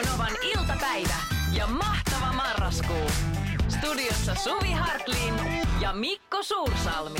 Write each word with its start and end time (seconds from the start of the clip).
Radionovan 0.00 0.36
iltapäivä 0.42 1.14
ja 1.52 1.66
mahtava 1.66 2.32
marraskuu. 2.32 3.10
Studiossa 3.68 4.34
Suvi 4.34 4.72
Hartlin 4.72 5.34
ja 5.80 5.92
Mikko 5.92 6.42
Suursalmi. 6.42 7.18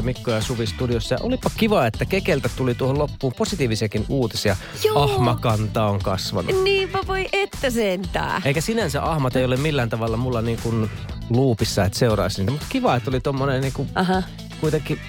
Mikko 0.00 0.30
ja 0.30 0.40
Suvi 0.40 0.66
studiossa. 0.66 1.14
Ja 1.14 1.18
olipa 1.22 1.50
kiva, 1.56 1.86
että 1.86 2.04
Kekeltä 2.04 2.50
tuli 2.56 2.74
tuohon 2.74 2.98
loppuun 2.98 3.32
positiivisiakin 3.38 4.04
uutisia. 4.08 4.56
Joo. 4.84 5.02
Ahmakanta 5.02 5.84
on 5.84 5.98
kasvanut. 5.98 6.62
Niinpä 6.62 6.98
voi 7.06 7.28
että 7.32 7.70
sentää. 7.70 8.42
Eikä 8.44 8.60
sinänsä 8.60 9.02
ahmat 9.02 9.36
ei 9.36 9.44
ole 9.44 9.56
millään 9.56 9.90
tavalla 9.90 10.16
mulla 10.16 10.42
niin 10.42 10.58
kuin 10.62 10.90
luupissa, 11.30 11.84
että 11.84 11.98
seuraisi 11.98 12.40
niitä. 12.40 12.52
Mutta 12.52 12.66
kiva, 12.68 12.96
että 12.96 13.10
oli 13.10 13.20
tommonen 13.20 13.60
niin 13.60 13.72
kuin 13.72 13.88
Aha. 13.94 14.22
kuitenkin 14.60 15.00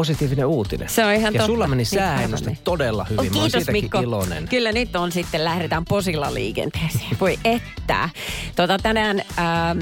positiivinen 0.00 0.46
uutinen. 0.46 0.88
Se 0.88 1.04
on 1.04 1.12
ihan 1.12 1.34
Ja 1.34 1.38
totta. 1.38 1.46
sulla 1.52 1.66
meni 1.66 1.76
Niin 1.80 1.86
sääennuste 1.86 2.46
harmi. 2.50 2.60
todella 2.64 3.04
hyvin. 3.04 3.20
Oh, 3.20 3.24
Mä 3.24 3.30
kiitos 3.32 3.52
siitäkin 3.52 3.72
Mikko. 3.84 4.00
iloinen. 4.00 4.48
Kyllä 4.48 4.72
nyt 4.72 4.96
on 4.96 5.12
sitten, 5.12 5.44
lähdetään 5.44 5.84
posilla 5.84 6.34
liikenteeseen. 6.34 7.16
Voi 7.20 7.38
että. 7.44 8.08
Tota, 8.56 8.78
tänään 8.78 9.22
ähm, 9.38 9.78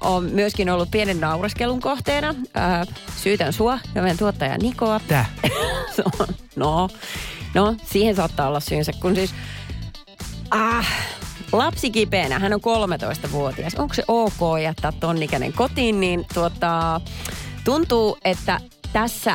on 0.00 0.24
myöskin 0.24 0.70
ollut 0.70 0.90
pienen 0.90 1.20
naureskelun 1.20 1.80
kohteena. 1.80 2.34
Äh, 2.56 2.86
syytän 3.16 3.52
sua 3.52 3.78
ja 3.94 4.02
meidän 4.02 4.18
tuottaja 4.18 4.58
Nikoa. 4.58 5.00
Tää. 5.08 5.26
no, 6.56 6.88
no, 7.54 7.76
siihen 7.84 8.16
saattaa 8.16 8.48
olla 8.48 8.60
syynsä, 8.60 8.92
kun 9.00 9.14
siis... 9.14 9.34
Ah, 10.50 10.86
lapsi 11.52 11.90
kipeänä, 11.90 12.38
hän 12.38 12.52
on 12.52 12.60
13-vuotias. 12.60 13.74
Onko 13.74 13.94
se 13.94 14.02
ok 14.08 14.40
jättää 14.62 14.92
ton 15.00 15.22
ikäinen 15.22 15.52
kotiin, 15.52 16.00
niin 16.00 16.24
tuota, 16.34 17.00
tuntuu, 17.64 18.18
että 18.24 18.60
tässä 18.92 19.34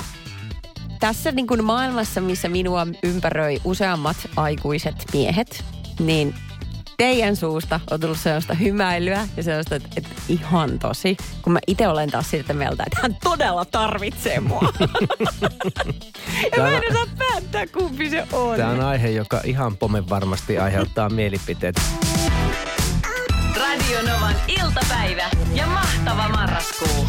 tässä 1.00 1.32
niin 1.32 1.48
kuin 1.48 1.64
maailmassa, 1.64 2.22
missä 2.22 2.50
minua 2.50 2.88
ympäröi 3.04 3.58
useammat 3.64 4.18
aikuiset 4.36 4.96
miehet, 5.14 5.66
niin 6.00 6.36
teidän 6.98 7.36
suusta 7.36 7.80
on 7.92 8.00
tullut 8.00 8.20
sellaista 8.20 8.54
hymäilyä 8.54 9.28
ja 9.38 9.44
sellaista, 9.44 9.76
että, 9.76 9.90
että 9.98 10.10
ihan 10.30 10.80
tosi. 10.80 11.18
Kun 11.42 11.54
mä 11.54 11.60
itse 11.68 11.88
olen 11.88 12.12
taas 12.12 12.30
siltä 12.32 12.54
mieltä, 12.54 12.84
että 12.88 13.00
hän 13.02 13.18
todella 13.24 13.66
tarvitsee 13.66 14.40
mua. 14.40 14.62
ja 16.58 16.64
mä 16.64 16.70
en 16.70 16.82
osaa 16.90 17.06
päättää, 17.18 17.68
kumpi 17.68 18.10
se 18.10 18.28
on. 18.34 18.58
Tämä 18.58 18.70
on 18.70 18.82
aihe, 18.82 19.10
joka 19.10 19.42
ihan 19.44 19.78
pomen 19.78 20.10
varmasti 20.10 20.60
aiheuttaa 20.60 21.10
mielipiteet. 21.10 21.82
Radionovan 23.60 24.36
iltapäivä 24.48 25.30
ja 25.54 25.68
mahtava 25.68 26.30
marraskuu. 26.30 27.07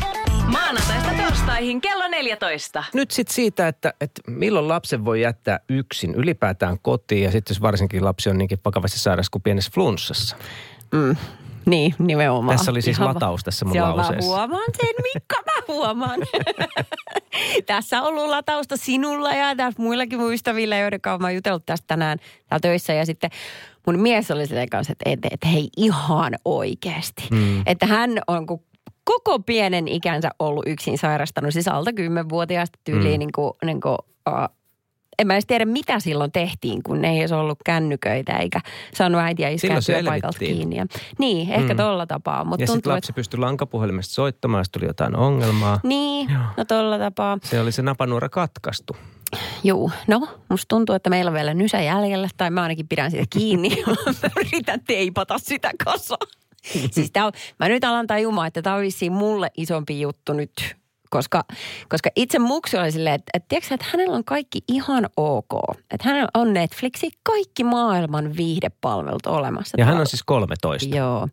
Torstaihin 1.59 1.81
kello 1.81 2.09
14. 2.09 2.85
Nyt 2.95 3.11
sitten 3.11 3.35
siitä, 3.35 3.69
että, 3.69 3.95
että 4.01 4.23
milloin 4.27 4.69
lapsen 4.69 5.05
voi 5.05 5.21
jättää 5.21 5.61
yksin 5.69 6.15
ylipäätään 6.15 6.79
kotiin 6.83 7.23
ja 7.23 7.31
sitten 7.31 7.55
jos 7.55 7.63
varsinkin 7.63 8.05
lapsi 8.05 8.31
on 8.31 8.39
niinkin 8.39 8.59
vakavasti 8.65 8.99
sairas 8.99 9.31
kuin 9.31 9.43
pienessä 9.43 9.71
flunssassa. 9.75 10.37
Mm. 10.93 11.17
Niin, 11.67 11.95
nimenomaan. 11.99 12.57
Tässä 12.57 12.71
oli 12.71 12.83
siis 12.83 12.97
Ihan 12.97 13.09
lataus 13.09 13.45
tässä 13.45 13.65
mun 13.65 13.77
lauseessa. 13.77 14.31
Mä 14.31 14.37
huomaan 14.37 14.71
sen, 14.77 14.95
Mikko, 15.15 15.37
mä 15.47 15.75
huomaan. 15.75 16.21
tässä 17.67 18.03
on 18.03 18.09
ollut 18.09 18.27
latausta 18.27 18.77
sinulla 18.77 19.33
ja 19.33 19.57
tässä 19.57 19.83
muillakin 19.83 20.19
mun 20.19 20.33
ystävillä, 20.33 20.79
joiden 20.79 21.01
kanssa 21.01 21.19
mä 21.19 21.27
oon 21.27 21.35
jutellut 21.35 21.67
tästä 21.67 21.87
tänään 21.87 22.19
täällä 22.19 22.61
töissä. 22.61 22.93
Ja 22.93 23.07
sitten 23.07 23.31
mun 23.87 24.01
mies 24.01 24.31
oli 24.31 24.47
sen 24.47 24.69
kanssa, 24.69 24.93
että, 24.93 25.11
että, 25.11 25.29
että 25.31 25.49
hei 25.49 25.69
ihan 25.77 26.35
oikeasti. 26.45 27.29
Mm. 27.31 27.63
Että 27.67 27.87
hän 27.87 28.11
on 28.27 28.47
kun 28.47 28.68
koko 29.09 29.39
pienen 29.39 29.89
ikänsä 29.89 30.29
ollut 30.39 30.63
yksin 30.67 30.99
sairastanut, 30.99 31.53
siis 31.53 31.69
alta 31.69 31.93
kymmenvuotiaasta 31.93 32.79
tyyliin 32.85 33.15
mm. 33.15 33.19
niin 33.19 33.33
kuin, 33.35 33.53
niin 33.65 33.81
kuin, 33.81 33.97
uh, 34.29 34.55
en 35.19 35.27
mä 35.27 35.33
edes 35.35 35.47
tiedä, 35.47 35.65
mitä 35.65 36.01
silloin 36.01 36.33
tehtiin, 36.33 36.83
kun 36.83 37.05
ei 37.05 37.19
edes 37.19 37.33
ollut 37.33 37.59
kännyköitä 37.65 38.39
eikä 38.39 38.61
saanut 38.95 39.21
äitiä 39.21 39.49
iskää 39.49 39.79
työpaikalta 39.87 40.39
kiinni. 40.39 40.77
Ja, 40.77 40.87
niin, 41.19 41.53
ehkä 41.53 41.75
Mm. 41.75 41.77
tolla 41.77 42.07
tapaa. 42.07 42.45
Mutta 42.45 42.63
Ja 42.63 42.67
sitten 42.67 42.93
lapsi 42.93 43.13
pystyi 43.13 43.41
lankapuhelimesta 43.41 44.15
soittamaan, 44.15 44.61
jos 44.61 44.71
tuli 44.71 44.85
jotain 44.87 45.17
ongelmaa. 45.17 45.81
Niin, 45.83 46.31
Joo. 46.31 46.43
no 46.57 46.65
tolla 46.65 46.99
tapaa. 46.99 47.39
Se 47.43 47.61
oli 47.61 47.73
se 47.73 47.83
napanuora 47.83 48.29
katkaistu. 48.29 48.97
Juu, 49.65 49.91
no 50.07 50.29
musta 50.49 50.69
tuntuu, 50.69 50.95
että 50.95 51.11
meillä 51.11 51.29
on 51.29 51.35
vielä 51.35 51.55
nysä 51.55 51.83
jäljellä, 51.83 52.29
tai 52.37 52.51
mä 52.51 52.63
ainakin 52.63 52.89
pidän 52.89 53.11
siitä 53.11 53.27
kiinni. 53.31 53.69
mä 54.23 54.29
yritän 54.41 54.81
teipata 54.87 55.39
sitä 55.39 55.71
kasaan. 55.85 56.29
Siis 56.91 57.11
tää 57.11 57.27
on, 57.27 57.33
mä 57.59 57.69
nyt 57.69 57.85
alan 57.85 58.07
tajumaan, 58.07 58.47
että 58.47 58.63
tämä 58.63 58.77
on 58.77 58.83
vissiin 58.83 59.13
mulle 59.13 59.51
isompi 59.57 60.01
juttu 60.01 60.33
nyt. 60.33 60.77
Koska, 61.11 61.45
koska 61.89 62.11
itse 62.17 62.39
muksi 62.39 62.79
oli 62.79 62.93
silleen, 62.93 63.15
että, 63.15 63.31
että, 63.35 63.47
tiedätkö, 63.49 63.75
että 63.75 63.87
hänellä 63.93 64.17
on 64.17 64.25
kaikki 64.25 64.59
ihan 64.69 65.09
ok. 65.17 65.53
Että 65.91 66.09
hänellä 66.09 66.29
on 66.35 66.55
Netflixi, 66.55 67.11
kaikki 67.23 67.65
maailman 67.65 68.37
viihdepalvelut 68.37 69.27
olemassa. 69.27 69.77
Ja 69.79 69.85
hän 69.85 70.01
on 70.01 70.07
siis 70.07 70.23
13. 70.23 70.97
Joo, 70.97 71.29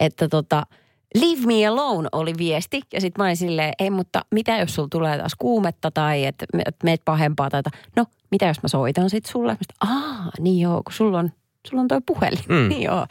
että 0.00 0.28
tota, 0.28 0.66
leave 1.14 1.46
me 1.46 1.66
alone 1.66 2.08
oli 2.12 2.34
viesti. 2.38 2.80
Ja 2.92 3.00
sitten 3.00 3.22
mä 3.22 3.26
olin 3.26 3.36
silleen, 3.36 3.72
ei 3.78 3.90
mutta 3.90 4.24
mitä 4.30 4.56
jos 4.56 4.74
sulla 4.74 4.88
tulee 4.90 5.18
taas 5.18 5.34
kuumetta 5.38 5.90
tai 5.90 6.24
että 6.24 6.46
et 6.66 6.76
meet 6.82 7.00
pahempaa 7.04 7.50
tai 7.50 7.60
että, 7.60 7.70
no 7.96 8.04
mitä 8.30 8.46
jos 8.46 8.62
mä 8.62 8.68
soitan 8.68 9.10
sit 9.10 9.26
sulle? 9.26 9.52
Mä 9.52 9.58
sit, 9.58 9.92
Aa, 9.92 10.30
niin 10.40 10.60
joo, 10.60 10.82
kun 10.82 10.92
sulla 10.92 11.18
on, 11.18 11.32
sulla 11.68 11.80
on 11.80 11.88
toi 11.88 12.00
puhelin. 12.06 12.44
Mm. 12.48 12.68
niin 12.68 12.82
joo. 12.90 13.06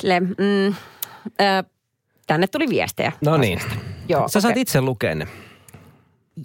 Silleen, 0.00 0.34
mm, 0.38 0.66
äh, 1.40 1.64
tänne 2.26 2.46
tuli 2.46 2.68
viestejä. 2.68 3.12
No 3.24 3.36
niin. 3.36 3.60
Joo, 4.08 4.28
Sä 4.28 4.40
saat 4.40 4.52
okei. 4.52 4.62
itse 4.62 4.80
lukea 4.80 5.14
ne. 5.14 5.26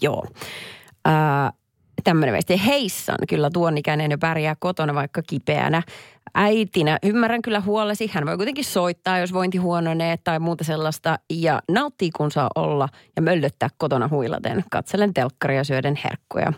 Joo. 0.02 0.26
Ää, 1.06 1.52
tämmöinen 2.04 2.34
viesti. 2.34 2.66
Heissan, 2.66 3.18
kyllä 3.30 3.50
tuon 3.54 3.78
ikäinen 3.78 4.12
jo 4.12 4.18
pärjää 4.18 4.56
kotona 4.60 4.94
vaikka 4.96 5.22
kipeänä. 5.28 5.84
Äitinä 6.36 6.98
ymmärrän 7.04 7.42
kyllä 7.42 7.60
huolesi. 7.62 8.12
Hän 8.14 8.26
voi 8.26 8.38
kuitenkin 8.38 8.66
soittaa, 8.66 9.20
jos 9.20 9.34
vointi 9.34 9.58
huononee 9.58 10.18
tai 10.24 10.40
muuta 10.40 10.64
sellaista. 10.64 11.20
Ja 11.30 11.62
nauttii, 11.72 12.12
kun 12.12 12.32
saa 12.32 12.50
olla 12.56 12.90
ja 13.16 13.22
möllöttää 13.22 13.70
kotona 13.78 14.08
huilaten. 14.12 14.64
Katselen 14.72 15.14
telkkaria 15.14 15.64
syöden 15.64 16.00
herkkuja. 16.04 16.54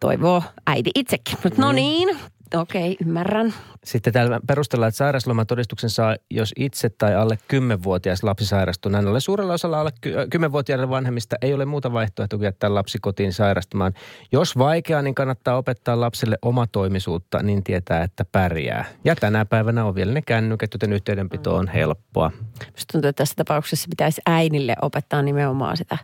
Toivoo 0.00 0.42
äiti 0.66 0.90
itsekin. 0.94 1.38
Mutta 1.44 1.62
no 1.62 1.72
niin, 1.72 2.18
okei, 2.54 2.96
ymmärrän. 3.06 3.54
Sitten 3.84 4.12
täällä 4.12 4.40
perustellaan, 4.46 4.88
että 4.88 4.96
sairauslomatodistuksen 4.96 5.90
saa, 5.90 6.16
jos 6.30 6.52
itse 6.56 6.90
tai 6.90 7.14
alle 7.14 7.38
10-vuotias 7.52 8.22
lapsi 8.22 8.46
sairastuu. 8.46 8.92
Näin 8.92 9.06
ollen 9.06 9.20
suurella 9.20 9.52
osalla 9.52 9.80
alle 9.80 9.90
ky- 10.00 10.14
10-vuotiaiden 10.36 10.90
vanhemmista 10.90 11.36
ei 11.42 11.54
ole 11.54 11.64
muuta 11.64 11.92
vaihtoehtoa 11.92 12.38
kuin 12.38 12.44
jättää 12.44 12.74
lapsi 12.74 12.98
kotiin 13.00 13.32
sairastumaan. 13.32 13.94
Jos 14.32 14.58
vaikeaa, 14.58 15.02
niin 15.02 15.14
kannattaa 15.14 15.56
opettaa 15.56 16.00
lapselle 16.00 16.38
omatoimisuutta, 16.42 17.42
niin 17.42 17.64
tietää, 17.64 18.02
että 18.02 18.24
pärjää. 18.32 18.84
Ja 19.04 19.16
tänä 19.16 19.44
päivänä 19.44 19.84
on 19.84 19.94
vielä 19.94 20.12
ne 20.12 20.22
kännykät, 20.22 20.70
joten 20.74 20.92
yhteydenpito 20.92 21.56
on 21.56 21.68
helppoa. 21.68 22.30
Musta 22.72 22.92
tuntuu, 22.92 23.08
että 23.08 23.22
tässä 23.22 23.34
tapauksessa 23.36 23.86
pitäisi 23.90 24.20
äinille 24.26 24.76
opettaa 24.82 25.22
nimenomaan 25.22 25.76
sitä 25.76 25.98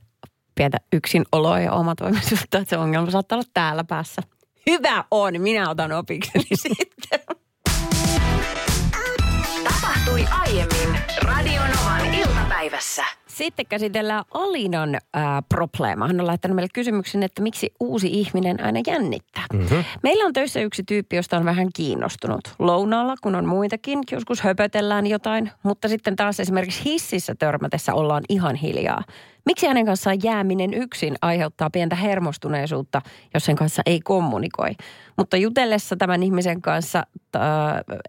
pientä 0.55 0.79
yksinoloa 0.93 1.61
ja 1.61 1.73
omatoimisuutta, 1.73 2.59
että 2.59 2.71
se 2.71 2.77
ongelma 2.77 3.11
saattaa 3.11 3.37
olla 3.37 3.49
täällä 3.55 3.85
päässä. 3.85 4.23
Hyvä 4.71 5.05
on, 5.11 5.41
minä 5.41 5.71
otan 5.71 5.93
opikseni 5.93 6.45
sitten. 6.69 7.21
Tapahtui 9.65 10.25
aiemmin 10.31 10.99
Radionovan 11.23 12.15
iltapäivässä. 12.15 13.05
Sitten 13.35 13.67
käsitellään 13.67 14.25
Alinan 14.35 14.99
ää, 15.15 15.43
probleema. 15.43 16.07
Hän 16.07 16.21
on 16.21 16.27
laittanut 16.27 16.55
meille 16.55 16.69
kysymyksen, 16.75 17.23
että 17.23 17.43
miksi 17.43 17.73
uusi 17.81 18.09
ihminen 18.13 18.65
aina 18.65 18.81
jännittää. 18.87 19.45
Mm-hmm. 19.53 19.85
Meillä 20.03 20.25
on 20.25 20.33
töissä 20.33 20.61
yksi 20.61 20.83
tyyppi, 20.83 21.17
josta 21.17 21.37
on 21.37 21.45
vähän 21.45 21.69
kiinnostunut. 21.77 22.41
Lounaalla, 22.59 23.15
kun 23.23 23.35
on 23.35 23.47
muitakin, 23.47 23.99
joskus 24.13 24.41
höpötellään 24.41 25.07
jotain, 25.07 25.51
mutta 25.63 25.89
sitten 25.89 26.17
taas 26.17 26.41
esimerkiksi 26.41 26.85
hississä 26.85 27.35
törmätessä 27.39 27.95
ollaan 27.95 28.23
ihan 28.29 28.55
hiljaa. 28.55 29.03
Miksi 29.47 29.67
hänen 29.67 29.87
kanssaan 29.87 30.19
jääminen 30.23 30.75
yksin 30.75 31.15
aiheuttaa 31.23 31.71
pientä 31.71 31.97
hermostuneisuutta, 31.97 33.03
jos 33.35 33.45
sen 33.45 33.57
kanssa 33.57 33.83
ei 33.87 34.01
kommunikoi? 34.01 34.71
Mutta 35.19 35.37
jutellessa 35.37 35.97
tämän 35.97 36.23
ihmisen 36.23 36.63
kanssa 36.63 37.07
äh, 37.37 37.43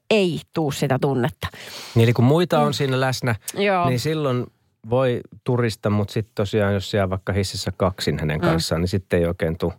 ei 0.10 0.42
tuu 0.54 0.72
sitä 0.72 0.98
tunnetta. 1.02 1.48
Niin 1.96 2.04
eli 2.04 2.14
kun 2.14 2.26
muita 2.26 2.60
on 2.60 2.74
siinä 2.74 3.00
läsnä, 3.00 3.36
Joo. 3.54 3.90
niin 3.90 4.00
silloin 4.00 4.46
voi 4.90 5.22
turista, 5.44 5.90
mutta 5.90 6.12
sitten 6.12 6.36
tosiaan, 6.36 6.74
jos 6.74 6.94
jää 6.94 7.10
vaikka 7.10 7.34
hississä 7.34 7.72
kaksin 7.78 8.20
hänen 8.20 8.42
kanssaan, 8.42 8.82
niin 8.82 8.90
sitten 8.90 9.20
ei 9.20 9.26
oikein 9.26 9.58
tule 9.58 9.74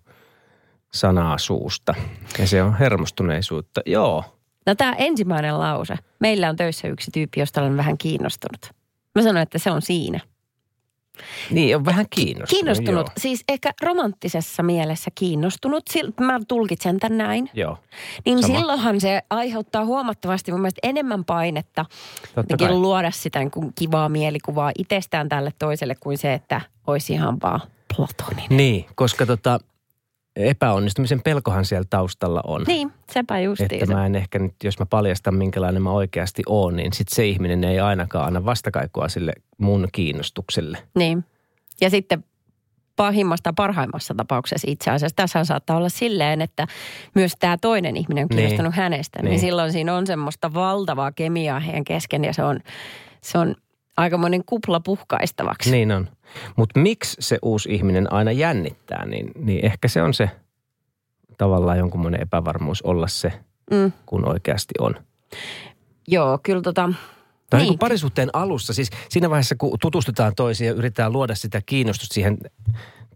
sanaa 0.92 1.38
suusta. 1.38 1.94
Ja 2.38 2.46
se 2.46 2.62
on 2.62 2.78
hermostuneisuutta. 2.78 3.80
Joo. 3.86 4.24
No 4.66 4.74
tämä 4.74 4.92
ensimmäinen 4.92 5.58
lause. 5.58 5.96
Meillä 6.20 6.48
on 6.48 6.56
töissä 6.56 6.88
yksi 6.88 7.10
tyyppi, 7.10 7.40
josta 7.40 7.60
olen 7.60 7.76
vähän 7.76 7.98
kiinnostunut. 7.98 8.70
Mä 9.14 9.22
sanoin, 9.22 9.42
että 9.42 9.58
se 9.58 9.70
on 9.70 9.82
siinä. 9.82 10.20
Niin, 11.50 11.76
on 11.76 11.84
vähän 11.84 12.06
kiinnostunut. 12.10 12.48
Kiinnostunut, 12.50 13.06
Joo. 13.06 13.12
siis 13.18 13.44
ehkä 13.48 13.72
romanttisessa 13.82 14.62
mielessä 14.62 15.10
kiinnostunut. 15.14 15.84
Mä 16.20 16.40
tulkitsen 16.48 17.00
tämän 17.00 17.18
näin. 17.18 17.50
Joo. 17.54 17.78
Niin 18.24 18.42
Sama. 18.42 18.58
silloinhan 18.58 19.00
se 19.00 19.22
aiheuttaa 19.30 19.84
huomattavasti 19.84 20.52
mun 20.52 20.60
mielestä 20.60 20.80
enemmän 20.82 21.24
painetta 21.24 21.84
luoda 22.68 23.10
sitä 23.10 23.38
niin 23.38 23.50
kuin 23.50 23.72
kivaa 23.78 24.08
mielikuvaa 24.08 24.72
itsestään 24.78 25.28
tälle 25.28 25.52
toiselle 25.58 25.94
kuin 26.00 26.18
se, 26.18 26.34
että 26.34 26.60
olisi 26.86 27.12
ihan 27.12 27.38
vaan 27.42 27.60
platoninen. 27.96 28.56
Niin, 28.56 28.86
koska 28.94 29.26
tota, 29.26 29.60
epäonnistumisen 30.36 31.22
pelkohan 31.22 31.64
siellä 31.64 31.86
taustalla 31.90 32.40
on. 32.46 32.64
Niin, 32.66 32.92
sepä 33.12 33.40
justiinsa. 33.40 33.74
Että 33.74 33.94
mä 33.94 34.06
en 34.06 34.14
ehkä 34.14 34.38
nyt, 34.38 34.54
jos 34.64 34.78
mä 34.78 34.86
paljastan 34.86 35.34
minkälainen 35.34 35.82
mä 35.82 35.90
oikeasti 35.90 36.42
oon, 36.46 36.76
niin 36.76 36.92
sit 36.92 37.08
se 37.08 37.26
ihminen 37.26 37.64
ei 37.64 37.80
ainakaan 37.80 38.26
anna 38.26 38.44
vastakaikua 38.44 39.08
sille 39.08 39.32
mun 39.58 39.88
kiinnostukselle. 39.92 40.78
Niin. 40.94 41.24
Ja 41.80 41.90
sitten 41.90 42.24
pahimmasta 42.96 43.52
parhaimmassa 43.52 44.14
tapauksessa 44.14 44.70
itse 44.70 44.90
asiassa. 44.90 45.16
Tässä 45.16 45.44
saattaa 45.44 45.76
olla 45.76 45.88
silleen, 45.88 46.42
että 46.42 46.66
myös 47.14 47.32
tämä 47.38 47.56
toinen 47.60 47.96
ihminen 47.96 48.24
on 48.24 48.28
kiinnostunut 48.28 48.72
niin. 48.72 48.82
hänestä. 48.82 49.22
Niin. 49.22 49.30
niin 49.30 49.40
silloin 49.40 49.72
siinä 49.72 49.94
on 49.94 50.06
semmoista 50.06 50.54
valtavaa 50.54 51.12
kemiaa 51.12 51.60
heidän 51.60 51.84
kesken 51.84 52.24
ja 52.24 52.32
se 52.32 52.42
on, 52.42 52.60
se 53.20 53.38
on 53.38 53.54
aikamoinen 53.96 54.42
kupla 54.46 54.80
puhkaistavaksi. 54.80 55.70
Niin 55.70 55.92
on. 55.92 56.08
Mutta 56.56 56.80
miksi 56.80 57.16
se 57.20 57.38
uusi 57.42 57.74
ihminen 57.74 58.12
aina 58.12 58.32
jännittää, 58.32 59.06
niin, 59.06 59.30
niin 59.38 59.64
ehkä 59.64 59.88
se 59.88 60.02
on 60.02 60.14
se 60.14 60.30
tavallaan 61.38 61.78
jonkunmoinen 61.78 62.22
epävarmuus 62.22 62.82
olla 62.82 63.08
se, 63.08 63.32
mm. 63.70 63.92
kun 64.06 64.28
oikeasti 64.28 64.74
on. 64.78 64.94
Joo, 66.08 66.38
kyllä 66.42 66.62
tota, 66.62 66.92
tai 67.50 67.60
niin. 67.60 67.70
niin 67.70 67.78
parisuhteen 67.78 68.30
alussa, 68.32 68.74
siis 68.74 68.90
siinä 69.08 69.30
vaiheessa 69.30 69.54
kun 69.58 69.78
tutustutaan 69.80 70.34
toisiin 70.34 70.68
ja 70.68 70.74
yritetään 70.74 71.12
luoda 71.12 71.34
sitä 71.34 71.62
kiinnostusta 71.66 72.14
siihen 72.14 72.38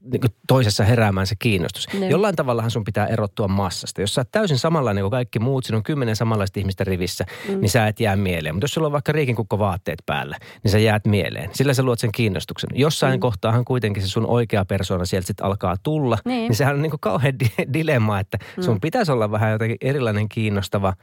niin 0.00 0.20
kuin 0.20 0.30
toisessa 0.48 0.84
heräämään 0.84 1.26
se 1.26 1.34
kiinnostus. 1.38 1.86
Ne. 2.00 2.08
Jollain 2.08 2.36
tavallahan 2.36 2.70
sun 2.70 2.84
pitää 2.84 3.06
erottua 3.06 3.48
massasta. 3.48 4.00
Jos 4.00 4.14
sä 4.14 4.20
oot 4.20 4.30
täysin 4.32 4.58
samanlainen 4.58 5.02
kuin 5.02 5.10
kaikki 5.10 5.38
muut, 5.38 5.64
siinä 5.64 5.76
on 5.76 5.82
kymmenen 5.82 6.16
samanlaista 6.16 6.60
ihmistä 6.60 6.84
rivissä, 6.84 7.24
mm. 7.48 7.60
niin 7.60 7.70
sä 7.70 7.86
et 7.86 8.00
jää 8.00 8.16
mieleen. 8.16 8.54
Mutta 8.54 8.64
jos 8.64 8.74
sulla 8.74 8.86
on 8.86 8.92
vaikka 8.92 9.12
riikinkukko 9.12 9.58
vaatteet 9.58 9.98
päällä, 10.06 10.36
niin 10.62 10.72
sä 10.72 10.78
jäät 10.78 11.04
mieleen. 11.06 11.50
Sillä 11.52 11.74
sä 11.74 11.82
luot 11.82 11.98
sen 11.98 12.12
kiinnostuksen. 12.12 12.70
Jossain 12.74 13.14
mm. 13.14 13.20
kohtaahan 13.20 13.64
kuitenkin 13.64 14.02
se 14.02 14.08
sun 14.08 14.26
oikea 14.26 14.64
persona 14.64 15.04
sieltä 15.04 15.26
sitten 15.26 15.46
alkaa 15.46 15.76
tulla. 15.82 16.18
Niin, 16.24 16.48
niin 16.48 16.56
sehän 16.56 16.74
on 16.74 16.82
niin 16.82 16.90
kuin 16.90 17.00
kauhean 17.00 17.38
di- 17.38 17.72
dilemma, 17.72 18.20
että 18.20 18.38
sun 18.60 18.74
mm. 18.74 18.80
pitäisi 18.80 19.12
olla 19.12 19.30
vähän 19.30 19.52
jotenkin 19.52 19.78
erilainen 19.80 20.28
kiinnostava– 20.28 20.94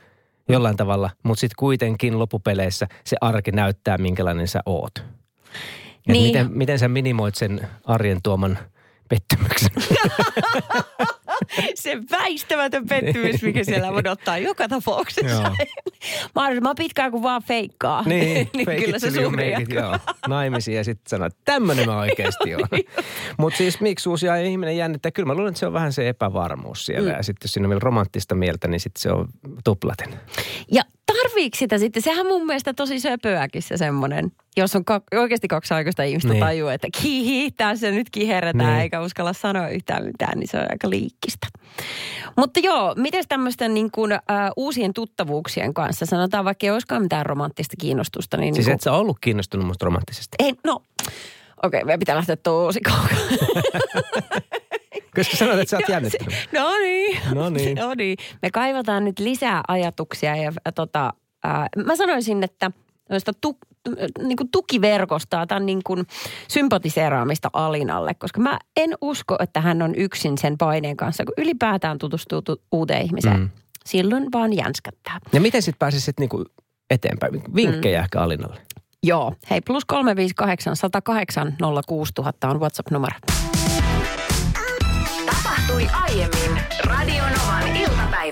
jollain 0.50 0.78
tavalla, 0.78 1.10
mutta 1.24 1.40
sitten 1.40 1.56
kuitenkin 1.60 2.20
loppupeleissä 2.20 2.88
se 3.04 3.18
arki 3.22 3.52
näyttää, 3.52 3.98
minkälainen 3.98 4.48
sä 4.48 4.60
oot. 4.66 5.04
niin. 6.08 6.24
miten, 6.24 6.52
miten 6.52 6.80
sä 6.80 6.88
minimoit 6.88 7.36
sen 7.36 7.68
arjen 7.86 8.22
tuoman 8.24 8.58
pettymyksen? 9.10 9.72
se 11.76 11.98
väistämätön 12.12 12.88
pettymys, 12.88 13.42
mikä 13.42 13.64
siellä 13.64 13.92
odottaa 13.92 14.38
joka 14.38 14.68
tapauksessa. 14.68 15.52
Mahdollisimman 16.36 16.76
pitkään 16.76 17.12
kuin 17.12 17.24
vaan 17.24 17.44
feikkaa. 17.44 18.04
Niin, 18.04 18.50
niin 18.56 18.66
kyllä 18.66 19.00
se 19.00 19.12
suuri 19.12 19.54
joo. 19.70 19.98
Naimisiin 20.28 20.78
ja 20.78 20.84
sitten 20.84 21.10
sanoo, 21.10 21.28
että 21.28 21.40
tämmöinen 21.46 21.86
mä 21.86 22.00
oikeasti 22.00 22.56
on. 22.56 22.62
Mutta 23.38 23.58
siis 23.58 23.82
miksi 23.82 24.10
uusia 24.10 24.36
ihminen 24.36 24.78
jännittää? 24.78 25.12
Kyllä 25.12 25.28
mä 25.28 25.34
luulen, 25.34 25.50
että 25.50 25.60
se 25.60 25.68
on 25.68 25.74
vähän 25.74 25.94
se 25.94 26.10
epävarmuus 26.10 26.86
siellä. 26.86 27.10
Mm. 27.10 27.18
Ja 27.18 27.24
sitten 27.24 27.46
jos 27.46 27.54
siinä 27.54 27.66
on 27.66 27.70
vielä 27.70 27.80
romanttista 27.80 28.36
mieltä, 28.36 28.68
niin 28.68 28.80
sitten 28.80 29.02
se 29.02 29.12
on 29.12 29.28
tuplaten. 29.64 30.20
Ja 30.72 30.84
tarviiko 31.38 31.58
sitä 31.58 31.78
sitten? 31.78 32.02
Sehän 32.02 32.26
mun 32.26 32.46
mielestä 32.46 32.74
tosi 32.74 33.00
söpöäkin 33.00 33.62
se 33.62 33.78
semmoinen, 33.78 34.32
jos 34.58 34.76
on 34.76 34.86
ka- 34.86 35.02
oikeasti 35.16 35.48
kaksi 35.48 35.74
aikaista 35.74 36.04
ihmistä 36.04 36.30
niin. 36.30 36.40
tajua, 36.40 36.74
että 36.74 36.88
kihi, 37.02 37.52
tässä 37.52 37.92
nyt 37.92 38.10
kiherretään 38.10 38.74
niin. 38.74 38.82
eikä 38.82 39.02
uskalla 39.02 39.34
sanoa 39.34 39.70
yhtään 39.70 40.06
mitään, 40.06 40.40
niin 40.40 40.48
se 40.48 40.58
on 40.58 40.66
aika 40.70 40.90
liikkistä. 40.90 41.48
Mutta 42.38 42.60
joo, 42.60 42.94
miten 42.98 43.24
tämmöisten 43.30 43.74
niin 43.74 43.92
kuin, 43.92 44.14
uh, 44.14 44.20
uusien 44.56 44.94
tuttavuuksien 44.94 45.74
kanssa, 45.74 46.06
sanotaan 46.06 46.46
vaikka 46.46 46.66
ei 46.66 46.72
olisikaan 46.72 47.02
mitään 47.02 47.26
romanttista 47.26 47.76
kiinnostusta. 47.80 48.38
Niin 48.38 48.54
siis 48.54 48.66
niin 48.66 48.76
et 48.76 48.82
sä 48.82 48.94
ollut 48.94 49.18
kiinnostunut 49.22 49.68
musta 49.68 49.86
romanttisesti? 49.86 50.36
Ei, 50.40 50.54
no, 50.64 50.74
okei, 50.74 51.12
okay, 51.64 51.84
meidän 51.84 52.00
pitää 52.00 52.16
lähteä 52.16 52.36
tosi 52.36 52.82
kauan. 52.82 53.10
Koska 55.16 55.38
sanoit, 55.38 55.60
että 55.60 55.70
sä 55.70 55.78
oot 55.78 55.90
jännittänyt. 55.90 56.34
No 56.54 56.78
niin. 56.80 57.20
No 57.34 57.50
niin. 57.50 57.78
no 57.82 57.94
niin. 57.94 58.18
Me 58.42 58.52
kaivataan 58.52 59.06
nyt 59.06 59.20
lisää 59.20 59.62
ajatuksia 59.68 60.36
ja 60.36 60.52
tota, 60.76 61.14
äh, 61.48 61.86
mä 61.86 61.96
sanoisin, 61.96 62.44
että 62.44 62.72
tu, 63.42 63.58
niin 64.28 64.38
kuin 64.38 64.50
tukiverkostoa, 64.52 65.48
tai 65.48 65.60
niin 65.60 65.82
kuin 65.84 66.06
sympatiseeraamista 66.48 67.50
Alinalle, 67.54 68.14
koska 68.14 68.42
mä 68.42 68.60
en 68.78 68.96
usko, 69.02 69.36
että 69.40 69.62
hän 69.62 69.82
on 69.82 69.96
yksin 69.96 70.38
sen 70.38 70.58
paineen 70.58 70.98
kanssa, 70.98 71.26
kun 71.26 71.34
ylipäätään 71.38 71.98
tutustuu 71.98 72.42
tu- 72.42 72.62
uuteen 72.72 73.02
ihmiseen. 73.02 73.40
Mm. 73.40 73.50
Silloin 73.86 74.28
vaan 74.34 74.54
jänskättää. 74.54 75.20
Ja 75.34 75.42
miten 75.42 75.62
sitten 75.62 75.80
pääsisit 75.80 76.20
niin 76.20 76.30
kuin 76.30 76.46
eteenpäin? 76.90 77.42
Vinkkejä 77.56 78.00
mm. 78.00 78.04
ehkä 78.04 78.22
Alinalle. 78.22 78.62
Joo. 79.04 79.34
Hei, 79.50 79.62
plus 79.62 79.86
358 79.86 80.76
108 80.76 81.58
06000 81.88 82.50
on 82.50 82.60
WhatsApp-numero 82.60 83.16
tapahtui 85.68 85.88
aiemmin 85.94 86.62
Radionovan 86.86 87.37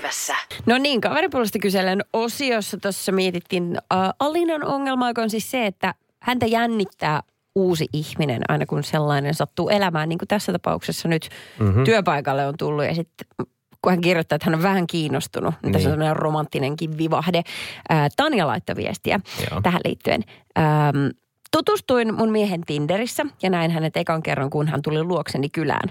iltapäivässä. 0.06 0.34
No 0.66 0.78
niin, 0.78 1.00
kaveripuolesta 1.00 1.58
kyselen 1.58 2.04
osiossa 2.12 2.78
tuossa 2.82 3.12
mietittiin 3.12 3.78
äh, 3.92 4.10
Alinan 4.18 4.64
ongelma, 4.64 5.08
joka 5.10 5.22
on 5.22 5.30
siis 5.30 5.50
se, 5.50 5.66
että 5.66 5.94
häntä 6.22 6.46
jännittää 6.46 7.22
uusi 7.54 7.86
ihminen 7.92 8.42
aina 8.48 8.66
kun 8.66 8.84
sellainen 8.84 9.34
sattuu 9.34 9.68
elämään. 9.68 10.08
Niin 10.08 10.18
kuin 10.18 10.28
tässä 10.28 10.52
tapauksessa 10.52 11.08
nyt 11.08 11.28
mm-hmm. 11.58 11.84
työpaikalle 11.84 12.46
on 12.46 12.54
tullut 12.58 12.84
ja 12.84 12.94
sitten 12.94 13.26
kun 13.82 13.92
hän 13.92 14.00
kirjoittaa, 14.00 14.36
että 14.36 14.46
hän 14.46 14.54
on 14.54 14.62
vähän 14.62 14.86
kiinnostunut. 14.86 15.54
Niin. 15.62 15.72
Tässä 15.72 15.88
on 15.88 15.90
niin. 15.90 15.98
sellainen 15.98 16.16
romanttinenkin 16.16 16.98
vivahde. 16.98 17.42
Ää, 17.88 18.08
Tanja 18.16 18.46
laittoi 18.46 18.76
viestiä 18.76 19.20
Joo. 19.50 19.60
tähän 19.60 19.80
liittyen. 19.84 20.22
Ähm, 20.58 21.06
tutustuin 21.50 22.14
mun 22.14 22.30
miehen 22.30 22.60
Tinderissä 22.66 23.26
ja 23.42 23.50
näin 23.50 23.70
hänet 23.70 23.96
ekan 23.96 24.22
kerran, 24.22 24.50
kun 24.50 24.68
hän 24.68 24.82
tuli 24.82 25.02
luokseni 25.02 25.48
kylään 25.48 25.88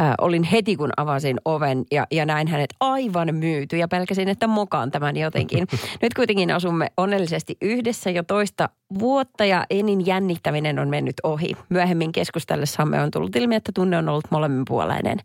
äh, 0.00 0.14
olin 0.20 0.42
heti 0.42 0.76
kun 0.76 0.90
avasin 0.96 1.40
oven 1.44 1.84
ja, 1.92 2.06
ja 2.10 2.26
näin 2.26 2.48
hänet 2.48 2.70
aivan 2.80 3.34
myyty 3.34 3.76
ja 3.76 3.88
pelkäsin, 3.88 4.28
että 4.28 4.46
mokaan 4.46 4.90
tämän 4.90 5.16
jotenkin. 5.16 5.66
Nyt 6.02 6.14
kuitenkin 6.14 6.50
asumme 6.50 6.90
onnellisesti 6.96 7.56
yhdessä 7.62 8.10
jo 8.10 8.22
toista 8.22 8.68
vuotta 8.98 9.44
ja 9.44 9.66
enin 9.70 10.06
jännittäminen 10.06 10.78
on 10.78 10.88
mennyt 10.88 11.14
ohi. 11.22 11.56
Myöhemmin 11.68 12.12
keskustellessamme 12.12 13.00
on 13.00 13.10
tullut 13.10 13.36
ilmi, 13.36 13.54
että 13.54 13.72
tunne 13.74 13.98
on 13.98 14.08
ollut 14.08 14.24
molemminpuoleinen. 14.30 15.18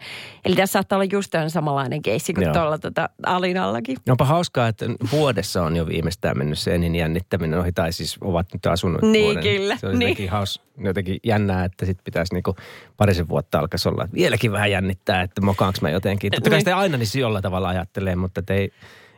Eli 0.45 0.56
tässä 0.56 0.74
saattaa 0.74 0.98
olla 0.98 1.10
just 1.12 1.33
samanlainen 1.48 2.01
keissi 2.01 2.33
kuin 2.33 2.54
tuolla 2.54 2.77
tota 2.77 3.10
Alinallakin. 3.25 3.98
Onpa 4.10 4.25
hauskaa, 4.25 4.68
että 4.68 4.86
vuodessa 5.12 5.63
on 5.63 5.75
jo 5.75 5.88
viimeistään 5.88 6.38
mennyt 6.38 6.60
se 6.60 6.75
enin 6.75 6.95
jännittäminen 6.95 7.60
ohi, 7.60 7.71
tai 7.71 7.94
siis 7.94 8.18
ovat 8.21 8.48
nyt 8.54 8.66
asunut 8.66 9.01
Niin, 9.01 9.25
vuoden. 9.25 9.44
kyllä. 9.44 9.77
Se 9.77 9.88
on 9.88 10.00
niin. 10.00 10.30
haus, 10.30 10.62
jotenkin 10.77 11.19
jännää, 11.24 11.65
että 11.65 11.86
sitten 11.86 12.04
pitäisi 12.04 12.33
niinku 12.33 12.56
parisen 12.98 13.30
vuotta 13.30 13.60
alkaisi 13.60 13.89
olla. 13.89 14.07
Vieläkin 14.13 14.51
vähän 14.51 14.72
jännittää, 14.72 15.22
että 15.22 15.42
mokaanko 15.42 15.80
mä 15.81 15.89
jotenkin. 15.89 16.31
Totta 16.31 16.50
kai 16.50 16.57
niin. 16.57 16.62
sitä 16.62 16.77
aina 16.77 16.98
niin 16.98 17.22
jollain 17.22 17.44
tavalla 17.44 17.68
ajattelee, 17.69 18.15
mutta 18.15 18.42
ei, 18.50 18.72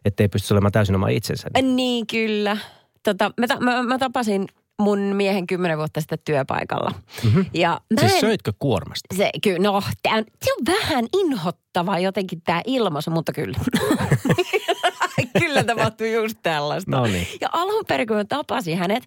ettei 0.06 0.28
pysty 0.28 0.54
olemaan 0.54 0.72
täysin 0.72 0.96
oma 0.96 1.08
itsensä. 1.08 1.50
Niin, 1.62 2.08
kyllä 2.08 2.58
tota, 3.04 3.32
mä, 3.38 3.46
mä, 3.60 3.84
mä 3.84 3.98
tapasin 3.98 4.48
mun 4.82 5.00
miehen 5.00 5.48
kymmenen 5.48 5.78
vuotta 5.78 6.02
sitten 6.02 6.20
työpaikalla. 6.26 6.92
Mm-hmm. 7.24 7.46
Ja 7.54 7.82
mä 7.94 8.00
siis 8.00 8.14
en, 8.14 8.20
söitkö 8.20 8.54
kuormasta? 8.60 9.16
Se, 9.18 9.30
kyllä, 9.44 9.60
no, 9.60 9.84
tää, 10.04 10.24
se 10.44 10.54
on 10.54 10.66
vähän 10.66 11.06
inhottava 11.14 12.00
jotenkin 12.00 12.42
tämä 12.42 12.62
ilmaisu, 12.66 13.12
mutta 13.12 13.34
kyllä. 13.34 13.58
kyllä 15.40 15.64
tapahtuu 15.64 16.08
just 16.08 16.38
tällaista. 16.44 16.92
No 16.92 17.04
niin. 17.06 17.28
Ja 17.42 17.50
alun 17.52 17.86
perin, 17.88 18.08
kun 18.08 18.18
mä 18.18 18.26
tapasin 18.26 18.78
hänet, 18.78 19.04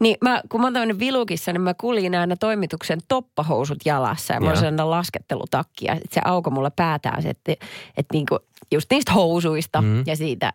niin 0.00 0.16
mä, 0.20 0.40
kun 0.48 0.60
mä 0.60 0.66
oon 0.66 0.98
vilukissa, 0.98 1.52
niin 1.52 1.60
mä 1.60 1.74
kuljin 1.74 2.14
aina 2.14 2.36
toimituksen 2.36 2.98
toppahousut 3.08 3.78
jalassa 3.84 4.34
ja 4.34 4.40
mä 4.40 4.46
oon 4.46 4.56
sellainen 4.56 4.90
laskettelutakki. 4.90 5.84
Ja 5.84 5.96
se 6.10 6.20
auko 6.24 6.50
mulle 6.50 6.70
päätään, 6.76 7.26
että, 7.26 7.52
että 7.96 8.12
niinku, 8.12 8.38
just 8.72 8.86
niistä 8.90 9.12
housuista 9.12 9.82
mm. 9.82 10.04
ja 10.06 10.16
siitä 10.16 10.52